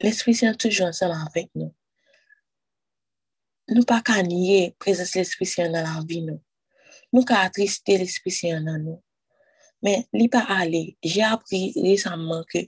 L'Esprit 0.00 0.34
Saint 0.34 0.54
toujours 0.54 0.86
ensemble 0.86 1.16
avec 1.30 1.50
nous. 1.54 1.74
Nous 3.68 3.84
pas 3.84 4.00
qu'à 4.00 4.22
nier 4.22 4.74
présence 4.78 5.12
de 5.12 5.18
l'Esprit 5.18 5.44
Saint 5.44 5.70
dans 5.70 5.82
la 5.82 6.02
vie. 6.06 6.26
Nous 7.12 7.24
qu'à 7.24 7.40
attrister 7.40 7.98
l'Esprit 7.98 8.30
Saint 8.30 8.60
dans 8.60 8.78
nous. 8.78 9.02
Mais 9.82 10.06
li 10.12 10.28
pas 10.28 10.44
aller. 10.48 10.96
J'ai 11.02 11.22
appris 11.22 11.72
récemment 11.76 12.44
que 12.48 12.58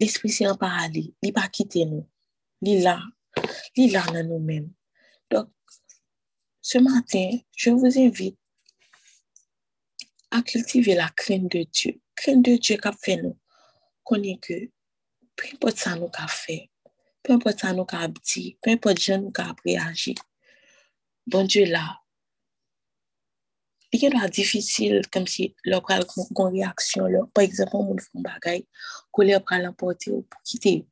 l'Esprit 0.00 0.30
Saint 0.30 0.56
pas 0.56 0.72
aller, 0.80 1.14
li 1.22 1.32
pas 1.32 1.48
quitter 1.48 1.84
nous. 1.84 2.08
Li 2.62 2.80
là, 2.80 3.00
li 3.76 3.90
là 3.90 4.04
dans 4.06 4.24
nous-mêmes. 4.26 4.72
Donc, 5.30 5.50
ce 6.60 6.78
matin, 6.78 7.30
je 7.54 7.70
vous 7.70 7.98
invite 7.98 8.38
à 10.30 10.42
cultiver 10.42 10.94
la 10.94 11.08
crainte 11.10 11.50
de 11.50 11.64
Dieu. 11.64 12.00
Crainte 12.14 12.44
de 12.44 12.56
Dieu 12.56 12.76
qu'a 12.76 12.92
fait 12.92 13.16
nous. 13.16 13.38
Connaît 14.02 14.38
que 14.40 14.70
peu 15.36 15.46
importe 15.52 15.76
ça 15.78 15.94
nous 15.94 16.08
qu'a 16.08 16.26
fait, 16.26 16.70
peu 17.22 17.34
importe 17.34 17.60
ça 17.60 17.72
nous 17.72 17.84
qu'a 17.84 18.08
dit, 18.08 18.58
peu 18.62 18.70
importe 18.70 19.00
gens 19.00 19.20
nous 19.20 19.30
qu'a 19.30 19.54
réagi, 19.64 20.14
bon 21.26 21.44
Dieu 21.44 21.66
là, 21.66 22.00
il 24.02 24.24
est 24.24 24.30
difficile 24.30 25.02
comme 25.12 25.26
si 25.26 25.54
leur 25.64 25.82
pral 25.82 26.04
une 26.16 26.46
réaction 26.46 27.06
là. 27.06 27.20
Par 27.32 27.44
exemple, 27.44 27.76
on 27.76 27.96
fait 27.98 28.10
un 28.16 28.20
bagay, 28.20 28.66
colère 29.12 29.42
pral 29.42 29.62
l'emporter 29.62 30.10
pour 30.10 30.42
quitter. 30.42 30.86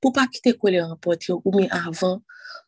Pour 0.00 0.12
pas 0.12 0.26
quitter 0.26 0.56
colère 0.56 0.88
emporter 0.90 1.32
ou 1.32 1.56
mais 1.56 1.68
avant 1.70 2.22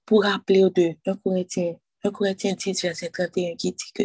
pour 0.06 0.24
rappeler 0.24 0.62
de 0.74 0.94
1 1.06 1.16
Corinthiens 1.16 1.74
1 2.04 2.10
Corinthiens 2.10 2.54
10 2.54 2.82
verset 2.82 3.08
31 3.08 3.56
qui 3.56 3.72
dit 3.72 3.92
que 3.94 4.02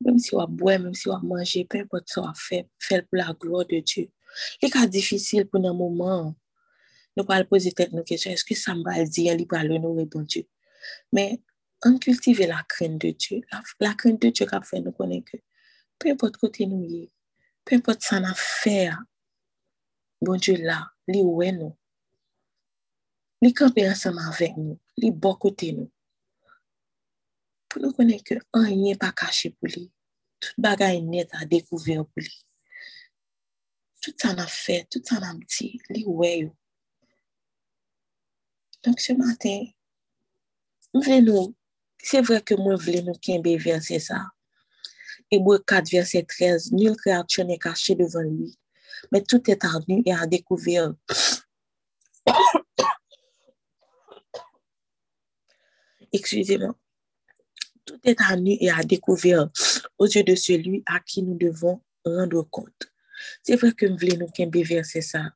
même 0.00 0.18
si 0.18 0.34
on 0.34 0.40
a 0.40 0.46
boire, 0.46 0.78
même 0.78 0.94
si 0.94 1.08
on 1.08 1.14
a 1.14 1.20
manger, 1.22 1.64
peu 1.64 1.78
importe 1.78 2.08
ce 2.08 2.20
qu'on 2.20 2.34
fait, 2.34 2.68
fait 2.78 3.02
pour 3.02 3.16
la 3.16 3.32
gloire 3.32 3.64
de 3.66 3.78
Dieu. 3.78 4.10
C'est 4.60 4.70
cas 4.70 4.86
difficile 4.86 5.46
pour 5.46 5.64
un 5.64 5.72
moment. 5.72 6.34
Nous 7.16 7.24
pas 7.24 7.42
poser 7.44 7.72
tête 7.72 7.92
nos 7.92 8.02
questions. 8.02 8.30
Est-ce 8.30 8.44
que 8.44 8.54
ça 8.54 8.74
m'a 8.74 9.02
dit, 9.04 9.24
il 9.24 9.46
va 9.50 9.64
l'honorer, 9.64 10.04
bon 10.04 10.20
Dieu? 10.20 10.46
On 11.84 11.98
cultive 11.98 12.42
la 12.46 12.62
crainte 12.68 12.98
de 12.98 13.10
Dieu. 13.10 13.40
La, 13.80 13.94
crainte 13.94 14.20
de 14.22 14.30
Dieu 14.30 14.46
qui 14.46 14.54
a 14.54 14.62
fait 14.62 14.80
nous 14.80 14.92
connaître 14.92 15.32
peu 15.98 16.10
importe 16.10 16.36
côté 16.36 16.66
nous 16.66 16.82
y 16.82 17.10
peu 17.64 17.76
importe 17.76 18.12
n'a 18.12 18.34
fait, 18.34 18.90
bon 20.20 20.36
Dieu 20.36 20.56
là, 20.56 20.90
lui 21.08 21.18
est 21.18 21.52
nous? 21.52 21.76
Lui 23.42 23.52
camper 23.52 23.90
ensemble 23.90 24.20
avec 24.20 24.56
nous, 24.56 24.78
lui 24.96 25.10
bon 25.10 25.34
côté 25.34 25.72
nous. 25.72 25.90
pou 27.76 27.84
nou 27.84 27.92
konen 27.92 28.22
ke 28.24 28.38
an 28.56 28.70
yon 28.72 28.96
pa 28.96 29.10
kache 29.12 29.50
pou 29.52 29.68
li. 29.68 29.82
Tout 30.40 30.56
bagay 30.64 31.02
net 31.04 31.34
a 31.36 31.44
dekouver 31.44 32.00
pou 32.08 32.24
li. 32.24 32.32
Tout 34.00 34.16
sa 34.16 34.46
fe, 34.48 34.78
tout 34.88 35.04
sa 35.04 35.20
nan 35.20 35.42
ti, 35.44 35.74
li 35.92 36.06
we 36.08 36.30
yo? 36.46 36.54
Donk 38.80 39.02
se 39.04 39.12
maten, 39.18 39.66
mwen 40.94 41.04
vle 41.04 41.18
nou, 41.26 41.52
se 42.06 42.22
vre 42.22 42.38
ke 42.46 42.58
mwen 42.60 42.78
vle 42.80 43.02
nou 43.06 43.18
kenbe 43.22 43.56
verse 43.62 43.98
sa. 44.06 44.22
Ebo 45.32 45.56
4 45.58 45.90
verse 45.90 46.22
13, 46.22 46.70
nil 46.76 46.94
kreatyon 47.00 47.50
e 47.54 47.58
kache 47.62 47.96
devan 47.98 48.28
li. 48.30 48.52
Men 49.10 49.26
tout 49.26 49.48
et 49.50 49.64
a 49.66 49.80
nu 49.88 50.02
e 50.06 50.14
a 50.14 50.26
dekouver. 50.30 50.92
Mwen. 50.94 51.26
Tout 57.84 58.00
est 58.04 58.20
à 58.20 58.36
nu 58.36 58.56
et 58.60 58.70
à 58.70 58.82
découvert 58.82 59.48
aux 59.98 60.06
yeux 60.06 60.24
de 60.24 60.34
celui 60.34 60.82
à 60.86 61.00
qui 61.00 61.22
nous 61.22 61.36
devons 61.36 61.80
rendre 62.04 62.42
compte. 62.42 62.92
C'est 63.42 63.56
vrai 63.56 63.72
que 63.72 63.86
nous 63.86 63.96
voulons 63.96 64.28
nous 64.38 64.64
verset 64.64 65.00
ça. 65.00 65.30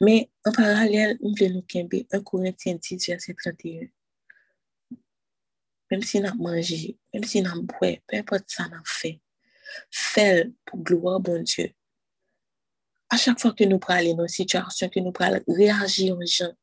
Mais 0.00 0.30
en 0.44 0.52
parallèle, 0.52 1.18
nous 1.20 1.34
voulons 1.36 1.54
nous 1.54 1.62
kembe 1.62 2.04
1 2.10 2.22
Corinthiens 2.22 2.78
10, 2.80 3.08
verset 3.08 3.34
31. 3.34 3.86
Même 5.92 6.02
si 6.02 6.20
nous 6.20 6.34
mangé, 6.36 6.98
même 7.12 7.22
si 7.22 7.42
nous 7.42 7.64
boire, 7.64 7.96
peu 8.06 8.16
importe 8.16 8.44
ça 8.46 8.66
nous 8.66 8.82
fait. 8.86 9.20
Fait 9.90 10.50
pour 10.64 10.78
gloire 10.80 11.20
bon 11.20 11.42
Dieu. 11.42 11.70
À 13.10 13.18
chaque 13.18 13.38
fois 13.38 13.52
que 13.52 13.64
nous 13.64 13.78
parlons 13.78 14.14
dans 14.14 14.22
une 14.22 14.28
situation, 14.28 14.88
que 14.88 15.00
nous 15.00 15.12
parlons 15.12 15.42
réagir 15.46 16.16
aux 16.16 16.24
gens, 16.24 16.54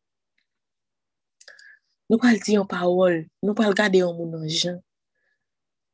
nous 2.09 2.17
parlons 2.17 2.39
dire 2.39 2.62
en 2.63 2.65
parole, 2.65 3.27
nous 3.43 3.53
parlons 3.53 3.74
garder 3.74 4.01
en 4.01 4.48
gens, 4.48 4.81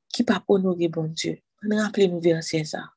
qui 0.07 0.23
pa 0.23 0.41
honore 0.47 0.77
bon 0.89 1.09
Dieu. 1.09 1.41
On 1.61 1.75
rappele 1.75 2.07
nou 2.07 2.21
verset 2.21 2.63
ça. 2.63 2.93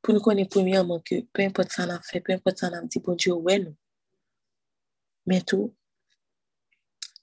Pour 0.00 0.14
nous 0.14 0.20
connaître 0.20 0.56
premièrement 0.56 1.00
que 1.00 1.20
peu 1.34 1.42
importe 1.42 1.72
ça 1.72 1.84
n'a 1.84 2.00
fait, 2.00 2.22
peu 2.22 2.32
importe 2.32 2.56
ça 2.56 2.70
n'a 2.70 2.80
dit 2.80 2.98
bon 2.98 3.14
Dieu, 3.14 3.34
ouais 3.34 3.58
nous. 3.58 3.76
Mais 5.26 5.42
tout, 5.42 5.76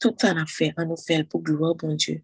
tout 0.05 0.15
ça 0.19 0.33
n'a 0.33 0.45
fait, 0.45 0.73
on 0.77 0.85
nous 0.85 0.97
fait 0.97 1.23
pour 1.23 1.41
gloire 1.41 1.73
bon 1.73 1.95
Dieu. 1.95 2.23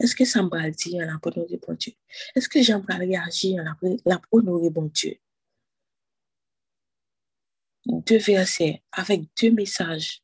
Est-ce 0.00 0.16
que 0.16 0.24
ça 0.24 0.42
m'a 0.42 0.70
dit 0.70 0.98
on 1.00 1.08
a 1.08 1.18
pour 1.18 1.36
honorer 1.36 1.56
bon 1.56 1.74
Dieu? 1.74 1.92
Est-ce 2.34 2.48
que 2.48 2.60
j'aimerais 2.60 2.96
réagir 2.96 3.62
on 3.62 4.10
a 4.10 4.18
pour 4.18 4.38
honorer 4.38 4.70
bon 4.70 4.90
Dieu? 4.92 5.16
Deux 7.86 8.18
versets 8.18 8.82
avec 8.90 9.22
deux 9.40 9.52
messages 9.52 10.22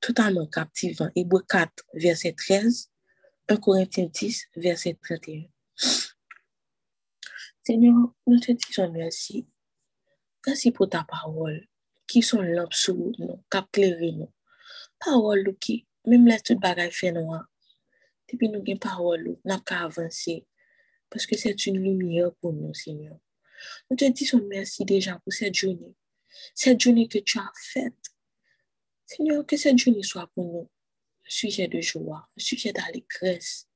totalement 0.00 0.46
captivants. 0.46 1.10
Hébreu 1.14 1.44
4, 1.48 1.70
verset 1.94 2.32
13 2.32 2.90
1 3.48 3.56
Corinthiens 3.56 4.06
10, 4.06 4.46
verset 4.56 4.98
31. 5.00 5.42
Seigneur, 7.64 7.94
nous 8.26 8.40
te 8.40 8.52
disons 8.52 8.90
merci. 8.90 9.46
Merci 10.46 10.70
pour 10.72 10.88
ta 10.88 11.04
parole, 11.04 11.68
qui 12.06 12.22
sont 12.22 12.40
lampes 12.40 12.74
sous 12.74 13.14
nous, 13.18 13.44
qui 13.72 14.12
nous. 14.12 14.32
Parole 14.98 15.56
qui, 15.58 15.86
même 16.06 16.26
les 16.26 16.40
tout 16.40 16.58
bagaille 16.58 16.92
fait 16.92 17.12
noir. 17.12 17.46
Depuis 18.30 18.48
nous 18.48 18.60
avons 18.60 18.78
parole, 18.78 19.36
n'avons 19.44 19.62
qu'à 19.62 19.84
avancer. 19.84 20.46
Parce 21.08 21.26
que 21.26 21.36
c'est 21.36 21.66
une 21.66 21.82
lumière 21.82 22.32
pour 22.40 22.52
nous, 22.52 22.72
Seigneur. 22.74 23.18
Nous 23.90 23.96
te 23.96 24.04
disons 24.10 24.46
merci 24.48 24.84
déjà 24.84 25.18
pour 25.18 25.32
cette 25.32 25.54
journée. 25.54 25.94
Cette 26.54 26.80
journée 26.80 27.08
que 27.08 27.18
tu 27.18 27.38
as 27.38 27.52
faite. 27.54 27.94
Seigneur, 29.04 29.44
que 29.44 29.56
cette 29.56 29.78
journée 29.78 30.02
soit 30.02 30.30
pour 30.34 30.44
nous 30.44 30.70
sujet 31.30 31.68
de 31.68 31.80
joie, 31.80 32.28
un 32.36 32.40
sujet 32.40 32.72
d'allégresse. 32.72 33.68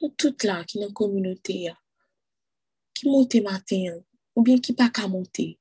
Nous 0.00 0.08
toutes 0.10 0.44
là 0.44 0.64
qui 0.64 0.80
dans 0.80 0.92
communauté, 0.92 1.70
qui 2.94 3.08
montent 3.08 3.34
matin, 3.36 4.00
ou 4.34 4.42
bien 4.42 4.58
qui 4.58 4.72
pas 4.72 4.90
qu'à 4.90 5.06
monter, 5.06 5.58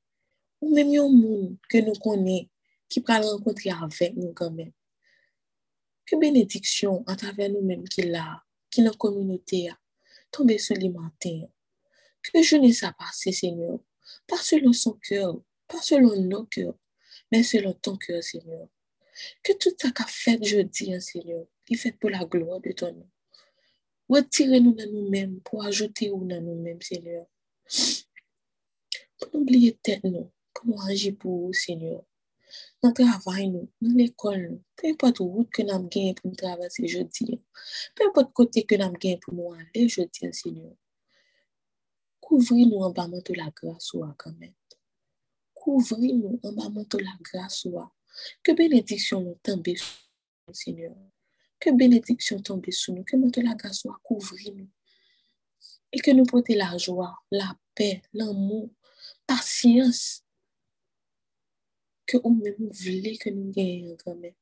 ou 0.62 0.74
même 0.74 0.88
un 0.96 1.10
monde 1.10 1.58
que 1.70 1.78
nous 1.78 1.94
connaissons, 1.94 2.50
qui 2.90 3.02
peut 3.02 3.14
rencontrer 3.14 3.72
avec 3.72 4.16
nous 4.16 4.34
quand 4.34 4.52
même. 4.52 4.72
Que 6.06 6.16
bénédiction 6.18 7.04
à 7.08 7.16
travers 7.16 7.50
nous-mêmes 7.50 7.88
qui 7.88 8.02
là, 8.04 8.44
qui 8.70 8.82
dans 8.82 8.92
la 8.92 8.98
communauté, 8.98 9.70
tomber 10.32 10.58
sur 10.58 10.76
les 10.76 10.90
matins. 10.90 11.48
Que 12.22 12.42
je 12.42 12.56
ne 12.58 12.72
sais 12.72 12.88
pas, 12.98 13.10
Seigneur, 13.14 13.80
pas 14.28 14.38
selon 14.38 14.74
son 14.74 14.94
cœur, 14.94 15.42
pas 15.68 15.82
selon 15.82 16.20
nos 16.22 16.46
cœurs, 16.46 16.76
mais 17.32 17.44
selon 17.44 17.74
ton 17.74 17.98
cœur, 17.98 18.24
Seigneur. 18.24 18.68
Que 19.44 19.54
tout 19.54 19.74
ça 19.80 19.92
qu'a 19.92 20.06
fait 20.06 20.44
jeudi, 20.44 20.94
hein, 20.94 21.00
Seigneur, 21.00 21.46
il 21.70 21.78
fait 21.78 21.92
pour 21.94 22.10
la 22.10 22.26
gloire 22.26 22.60
de 22.60 22.72
ton 22.72 22.92
nom. 22.94 23.10
Retirez-nous 24.10 24.74
dans 24.74 24.92
nous-mêmes 24.92 25.40
pour 25.42 25.64
ajouter 25.64 26.10
nous 26.10 26.26
dans 26.26 26.42
nous-mêmes, 26.42 26.82
Seigneur. 26.82 27.26
Pour 29.18 29.30
n'oublier 29.34 29.78
tête 29.82 30.04
nous, 30.04 30.32
comment 30.52 30.82
agir 30.86 31.16
pour 31.18 31.48
vous, 31.48 31.54
Seigneur? 31.54 32.04
Le 32.84 32.92
travail, 32.92 33.48
nous, 33.50 33.70
dans 33.80 33.96
l'école, 33.96 34.60
peu 34.76 34.90
importe 34.90 35.20
route 35.20 35.50
que 35.50 35.62
nous 35.62 35.72
avons 35.72 35.88
gagné 35.88 36.14
pour 36.14 36.30
nous 36.30 36.36
traverser 36.36 36.86
jeudi, 36.86 37.42
peu 37.96 38.08
importe 38.08 38.34
côté 38.34 38.64
que 38.64 38.76
nous 38.76 38.84
avons 38.84 38.94
gagné 38.94 39.18
pour 39.22 39.34
nous 39.34 39.54
aller 39.54 39.88
jeudi, 39.88 40.26
hein, 40.26 40.32
Seigneur. 40.34 40.74
Couvrez-nous 42.20 42.80
en 42.80 42.90
bas 42.92 43.08
de 43.08 43.34
la 43.36 43.50
grâce, 43.56 43.92
quand 44.18 44.38
même. 44.38 44.54
Couvrez-nous 45.54 46.42
en 46.44 46.52
bas 46.52 46.84
de 46.84 46.98
la 46.98 47.12
grâce, 47.22 47.66
que 48.44 48.52
bénédiction 48.52 49.22
nous 49.22 49.40
tombe 49.42 49.66
sur 49.76 49.88
nous, 50.48 50.54
Seigneur. 50.54 50.96
Que 51.60 51.72
bénédiction 51.72 52.42
tombe 52.42 52.70
sur 52.70 52.94
nous. 52.94 53.04
Que 53.04 53.42
la 53.42 53.56
grâce 53.56 53.80
soit 53.80 54.00
couvrir 54.04 54.54
nous. 54.56 54.70
Et 55.92 56.00
que 56.00 56.12
nous 56.12 56.26
portions 56.26 56.56
la 56.58 56.78
joie, 56.78 57.16
la 57.32 57.56
paix, 57.76 58.02
l'amour, 58.14 58.70
patience. 59.26 60.23
Que 62.14 62.20
nous-mêmes 62.24 62.70
voulons 62.72 63.18
que 63.20 63.30
nous 63.32 63.52
gagnions 63.52 63.98
quand 64.06 64.16
même. 64.16 64.36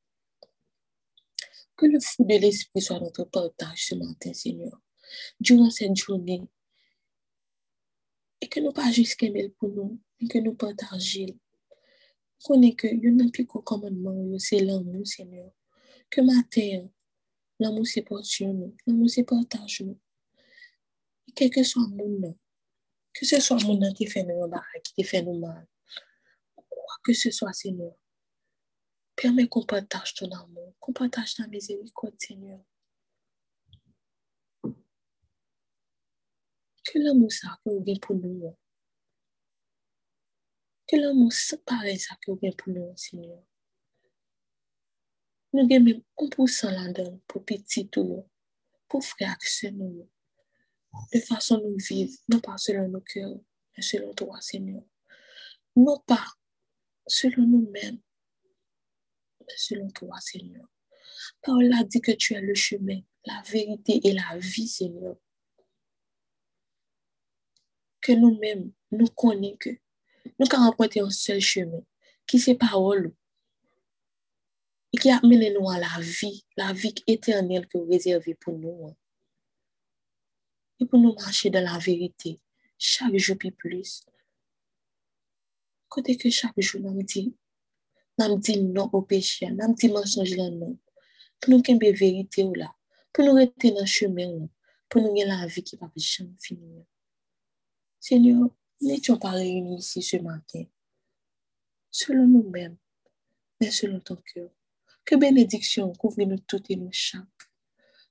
Que 1.74 1.86
le 1.86 2.00
fruit 2.00 2.26
de 2.26 2.36
l'Esprit 2.36 2.82
soit 2.82 3.00
notre 3.00 3.24
partage 3.24 3.86
ce 3.86 3.94
matin, 3.94 4.34
Seigneur. 4.34 4.78
Durant 5.40 5.70
cette 5.70 5.96
journée. 5.96 6.42
Et 8.42 8.48
que 8.48 8.60
nous 8.60 8.72
pas 8.72 8.92
juste 8.92 9.16
qu'aimer 9.16 9.48
pour 9.48 9.70
nous, 9.70 9.98
mais 10.20 10.28
que 10.28 10.38
nous 10.38 10.54
partagions 10.54 11.38
connais 12.42 12.74
que 12.74 12.88
yon 12.88 13.16
nan 13.16 13.30
pi 13.30 13.44
ko 13.46 13.62
commandement 13.62 14.38
c'est 14.38 14.60
l'amour 14.60 15.06
Seigneur 15.06 15.50
que 16.10 16.20
matin 16.20 16.88
l'amour 17.60 17.86
c'est 17.86 18.02
portion 18.02 18.52
nous 18.52 18.74
l'amour 18.86 19.08
c'est 19.08 19.22
partage 19.22 19.82
nous 19.82 19.98
et 21.28 21.32
quel 21.32 21.50
que 21.50 21.62
soit 21.62 21.86
mon 21.88 22.08
nom 22.18 22.36
que 23.14 23.24
ce 23.26 23.40
soit 23.40 23.62
mon 23.62 23.78
nom 23.78 23.92
qui 23.92 24.06
fait 24.06 24.24
nous 24.24 24.46
mal 24.48 24.62
qui 24.82 25.04
fait 25.04 25.22
nous 25.22 25.38
mal 25.38 25.66
que 27.02 27.12
ce 27.12 27.30
soit 27.30 27.52
Seigneur 27.52 27.94
permets 29.16 29.48
qu'on 29.48 29.64
partage 29.64 30.14
ton 30.14 30.30
amour 30.30 30.74
qu'on 30.80 30.92
partage 30.92 31.34
ta 31.34 31.46
miséricorde 31.46 32.18
Seigneur 32.18 32.60
que 36.84 36.98
l'amour 36.98 37.32
ça 37.32 37.58
pour 37.64 38.16
nous 38.16 38.56
que 40.92 40.96
l'amour 40.98 41.32
ça 41.32 41.56
que 41.56 42.54
pour 42.54 42.68
nous, 42.68 42.96
Seigneur. 42.96 43.42
Nous 45.54 45.60
avons 45.60 45.84
même 45.84 46.02
1% 46.18 46.70
là-dedans 46.70 47.18
pour 47.26 47.44
petit 47.46 47.88
tout, 47.88 48.28
pour 48.88 49.02
frère 49.02 49.38
que 49.38 49.70
nous. 49.70 50.08
De 51.14 51.20
façon 51.20 51.62
nous 51.62 51.78
vivre, 51.78 52.12
non 52.28 52.40
pas 52.40 52.58
selon 52.58 52.88
nos 52.88 53.00
cœurs, 53.00 53.40
mais 53.74 53.82
selon 53.82 54.12
toi, 54.12 54.38
Seigneur. 54.42 54.82
Non 55.74 55.98
pas 56.06 56.26
selon 57.12 57.46
nous-mêmes, 57.46 57.98
selon 59.56 59.90
toi, 59.90 60.18
Seigneur. 60.20 60.66
Paul 61.42 61.70
a 61.74 61.84
dit 61.84 62.00
que 62.00 62.12
tu 62.12 62.34
es 62.34 62.40
le 62.40 62.54
chemin, 62.54 63.00
la 63.26 63.42
vérité 63.42 64.00
et 64.04 64.12
la 64.12 64.38
vie, 64.38 64.66
Seigneur. 64.66 65.16
Que 68.00 68.12
nous-mêmes, 68.12 68.72
nous 68.90 69.06
connaissons 69.08 69.56
que 69.58 69.70
nous 70.38 70.46
avons 70.52 70.68
emprunté 70.68 71.00
un 71.00 71.10
seul 71.10 71.40
chemin, 71.40 71.84
qui 72.26 72.38
c'est 72.38 72.54
parole, 72.54 73.12
et 74.92 74.98
qui 74.98 75.10
a 75.10 75.20
mené 75.22 75.52
nous 75.52 75.68
à 75.68 75.78
la 75.78 76.00
vie, 76.00 76.44
la 76.56 76.72
vie 76.72 76.94
éternelle 77.06 77.68
que 77.68 77.78
vous 77.78 77.90
réservez 77.90 78.34
pour 78.34 78.58
nous. 78.58 78.88
Hein. 78.88 78.96
Et 80.80 80.86
pour 80.86 80.98
nous 80.98 81.14
marcher 81.14 81.50
dans 81.50 81.62
la 81.62 81.78
vérité, 81.78 82.40
chaque 82.78 83.16
jour 83.16 83.36
plus. 83.58 84.02
Côté 85.92 86.16
que 86.16 86.30
chaque 86.30 86.58
jour, 86.58 86.80
nous 86.80 87.02
dit, 87.02 87.36
nous 88.18 88.38
dit 88.38 88.62
non 88.62 88.88
au 88.94 89.02
péché, 89.02 89.50
nous 89.50 89.74
dit 89.74 89.90
mensonge 89.90 90.34
là 90.36 90.48
non. 90.48 90.78
Pour 91.38 91.52
nous 91.52 91.60
qu'il 91.60 91.78
la 91.78 91.92
vérité 91.92 92.50
là, 92.56 92.74
pour 93.12 93.26
nous 93.26 93.34
rester 93.34 93.72
dans 93.72 93.80
le 93.80 93.84
chemin, 93.84 94.48
pour 94.88 95.02
nous 95.02 95.20
avoir 95.20 95.42
la 95.42 95.46
vie 95.46 95.62
qui 95.62 95.76
va 95.76 95.90
jamais 95.96 96.34
finir. 96.40 96.86
Seigneur, 98.00 98.48
n'étions 98.80 99.18
pas 99.18 99.32
réunis 99.32 99.80
ici 99.80 100.00
ce 100.00 100.16
matin, 100.16 100.64
selon 101.90 102.26
nous-mêmes, 102.26 102.78
mais 103.60 103.70
selon 103.70 104.00
ton 104.00 104.16
cœur. 104.16 104.48
Que 105.04 105.16
bénédiction 105.16 105.92
couvre 105.92 106.22
nous 106.22 106.38
toutes 106.38 106.70
et 106.70 106.76
nous 106.76 106.88
chaque. 106.90 107.26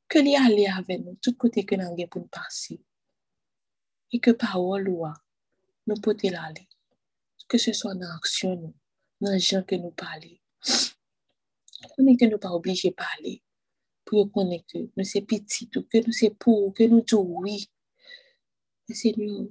que 0.07 0.19
li 0.19 0.35
aller 0.35 0.67
avec 0.67 1.03
nous, 1.03 1.15
tout 1.15 1.33
côté 1.33 1.65
que 1.65 1.73
nous 1.73 2.07
pour 2.07 2.21
nous 2.21 2.27
passer. 2.27 2.79
Et 4.11 4.19
que 4.19 4.29
parole 4.29 4.87
ou 4.87 5.03
nous 5.87 5.95
pouvons 5.95 6.37
aller. 6.37 6.67
Que 7.51 7.57
ce 7.57 7.73
soit 7.73 7.95
dans 7.95 8.07
l'action, 8.07 8.73
dans 9.19 9.31
les 9.33 9.39
gens 9.39 9.61
que 9.61 9.75
nous 9.75 9.91
parlons. 9.91 10.37
On 11.97 12.07
est 12.07 12.15
que 12.15 12.23
nous 12.23 12.37
pas 12.37 12.51
obligés 12.51 12.91
de 12.91 12.95
parler 12.95 13.43
pour 14.05 14.31
connaître 14.31 14.67
que 14.71 14.77
nous 14.95 15.03
sommes 15.03 15.25
petits, 15.25 15.69
que 15.69 16.05
nous 16.05 16.13
sommes 16.13 16.35
pour, 16.35 16.73
que 16.73 16.83
nous 16.83 17.01
disons 17.01 17.23
oui. 17.23 17.69
Mais 18.87 18.95
Seigneur, 18.95 19.49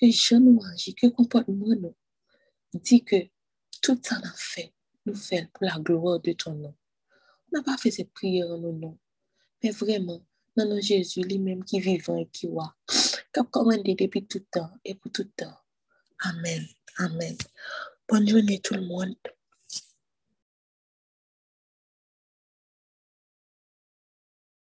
que 0.00 0.10
gens 0.10 0.40
nous 0.40 0.54
mangent, 0.54 0.92
que 0.96 1.06
comportement 1.06 1.76
nous 1.76 1.94
dit 2.74 3.04
que 3.04 3.28
tout 3.80 4.00
ça 4.02 4.18
nous 4.18 4.30
fait, 4.34 4.74
nous 5.06 5.14
fait 5.14 5.48
pour 5.54 5.66
la 5.66 5.78
gloire 5.78 6.18
de 6.18 6.32
ton 6.32 6.52
nom. 6.52 6.74
On 7.52 7.58
n'a 7.58 7.62
pas 7.62 7.76
fait 7.76 7.92
cette 7.92 8.12
prière 8.12 8.50
en 8.50 8.58
nos 8.58 8.72
noms, 8.72 8.98
mais 9.62 9.70
vraiment, 9.70 10.20
dans 10.56 10.68
nom 10.68 10.80
Jésus 10.80 11.20
lui-même 11.20 11.62
qui 11.62 11.78
vivant 11.78 12.16
et 12.16 12.26
qui 12.26 12.48
voit, 12.48 12.74
qui 12.88 13.38
a 13.38 13.44
commandé 13.44 13.94
depuis 13.94 14.26
tout 14.26 14.44
temps 14.50 14.72
et 14.84 14.96
pour 14.96 15.12
tout 15.12 15.30
temps. 15.36 15.56
Amen. 16.24 16.66
Amen. 16.98 17.36
Bonne 18.08 18.28
journée 18.28 18.60
tout 18.60 18.74
le 18.74 18.80
monde. 18.82 19.14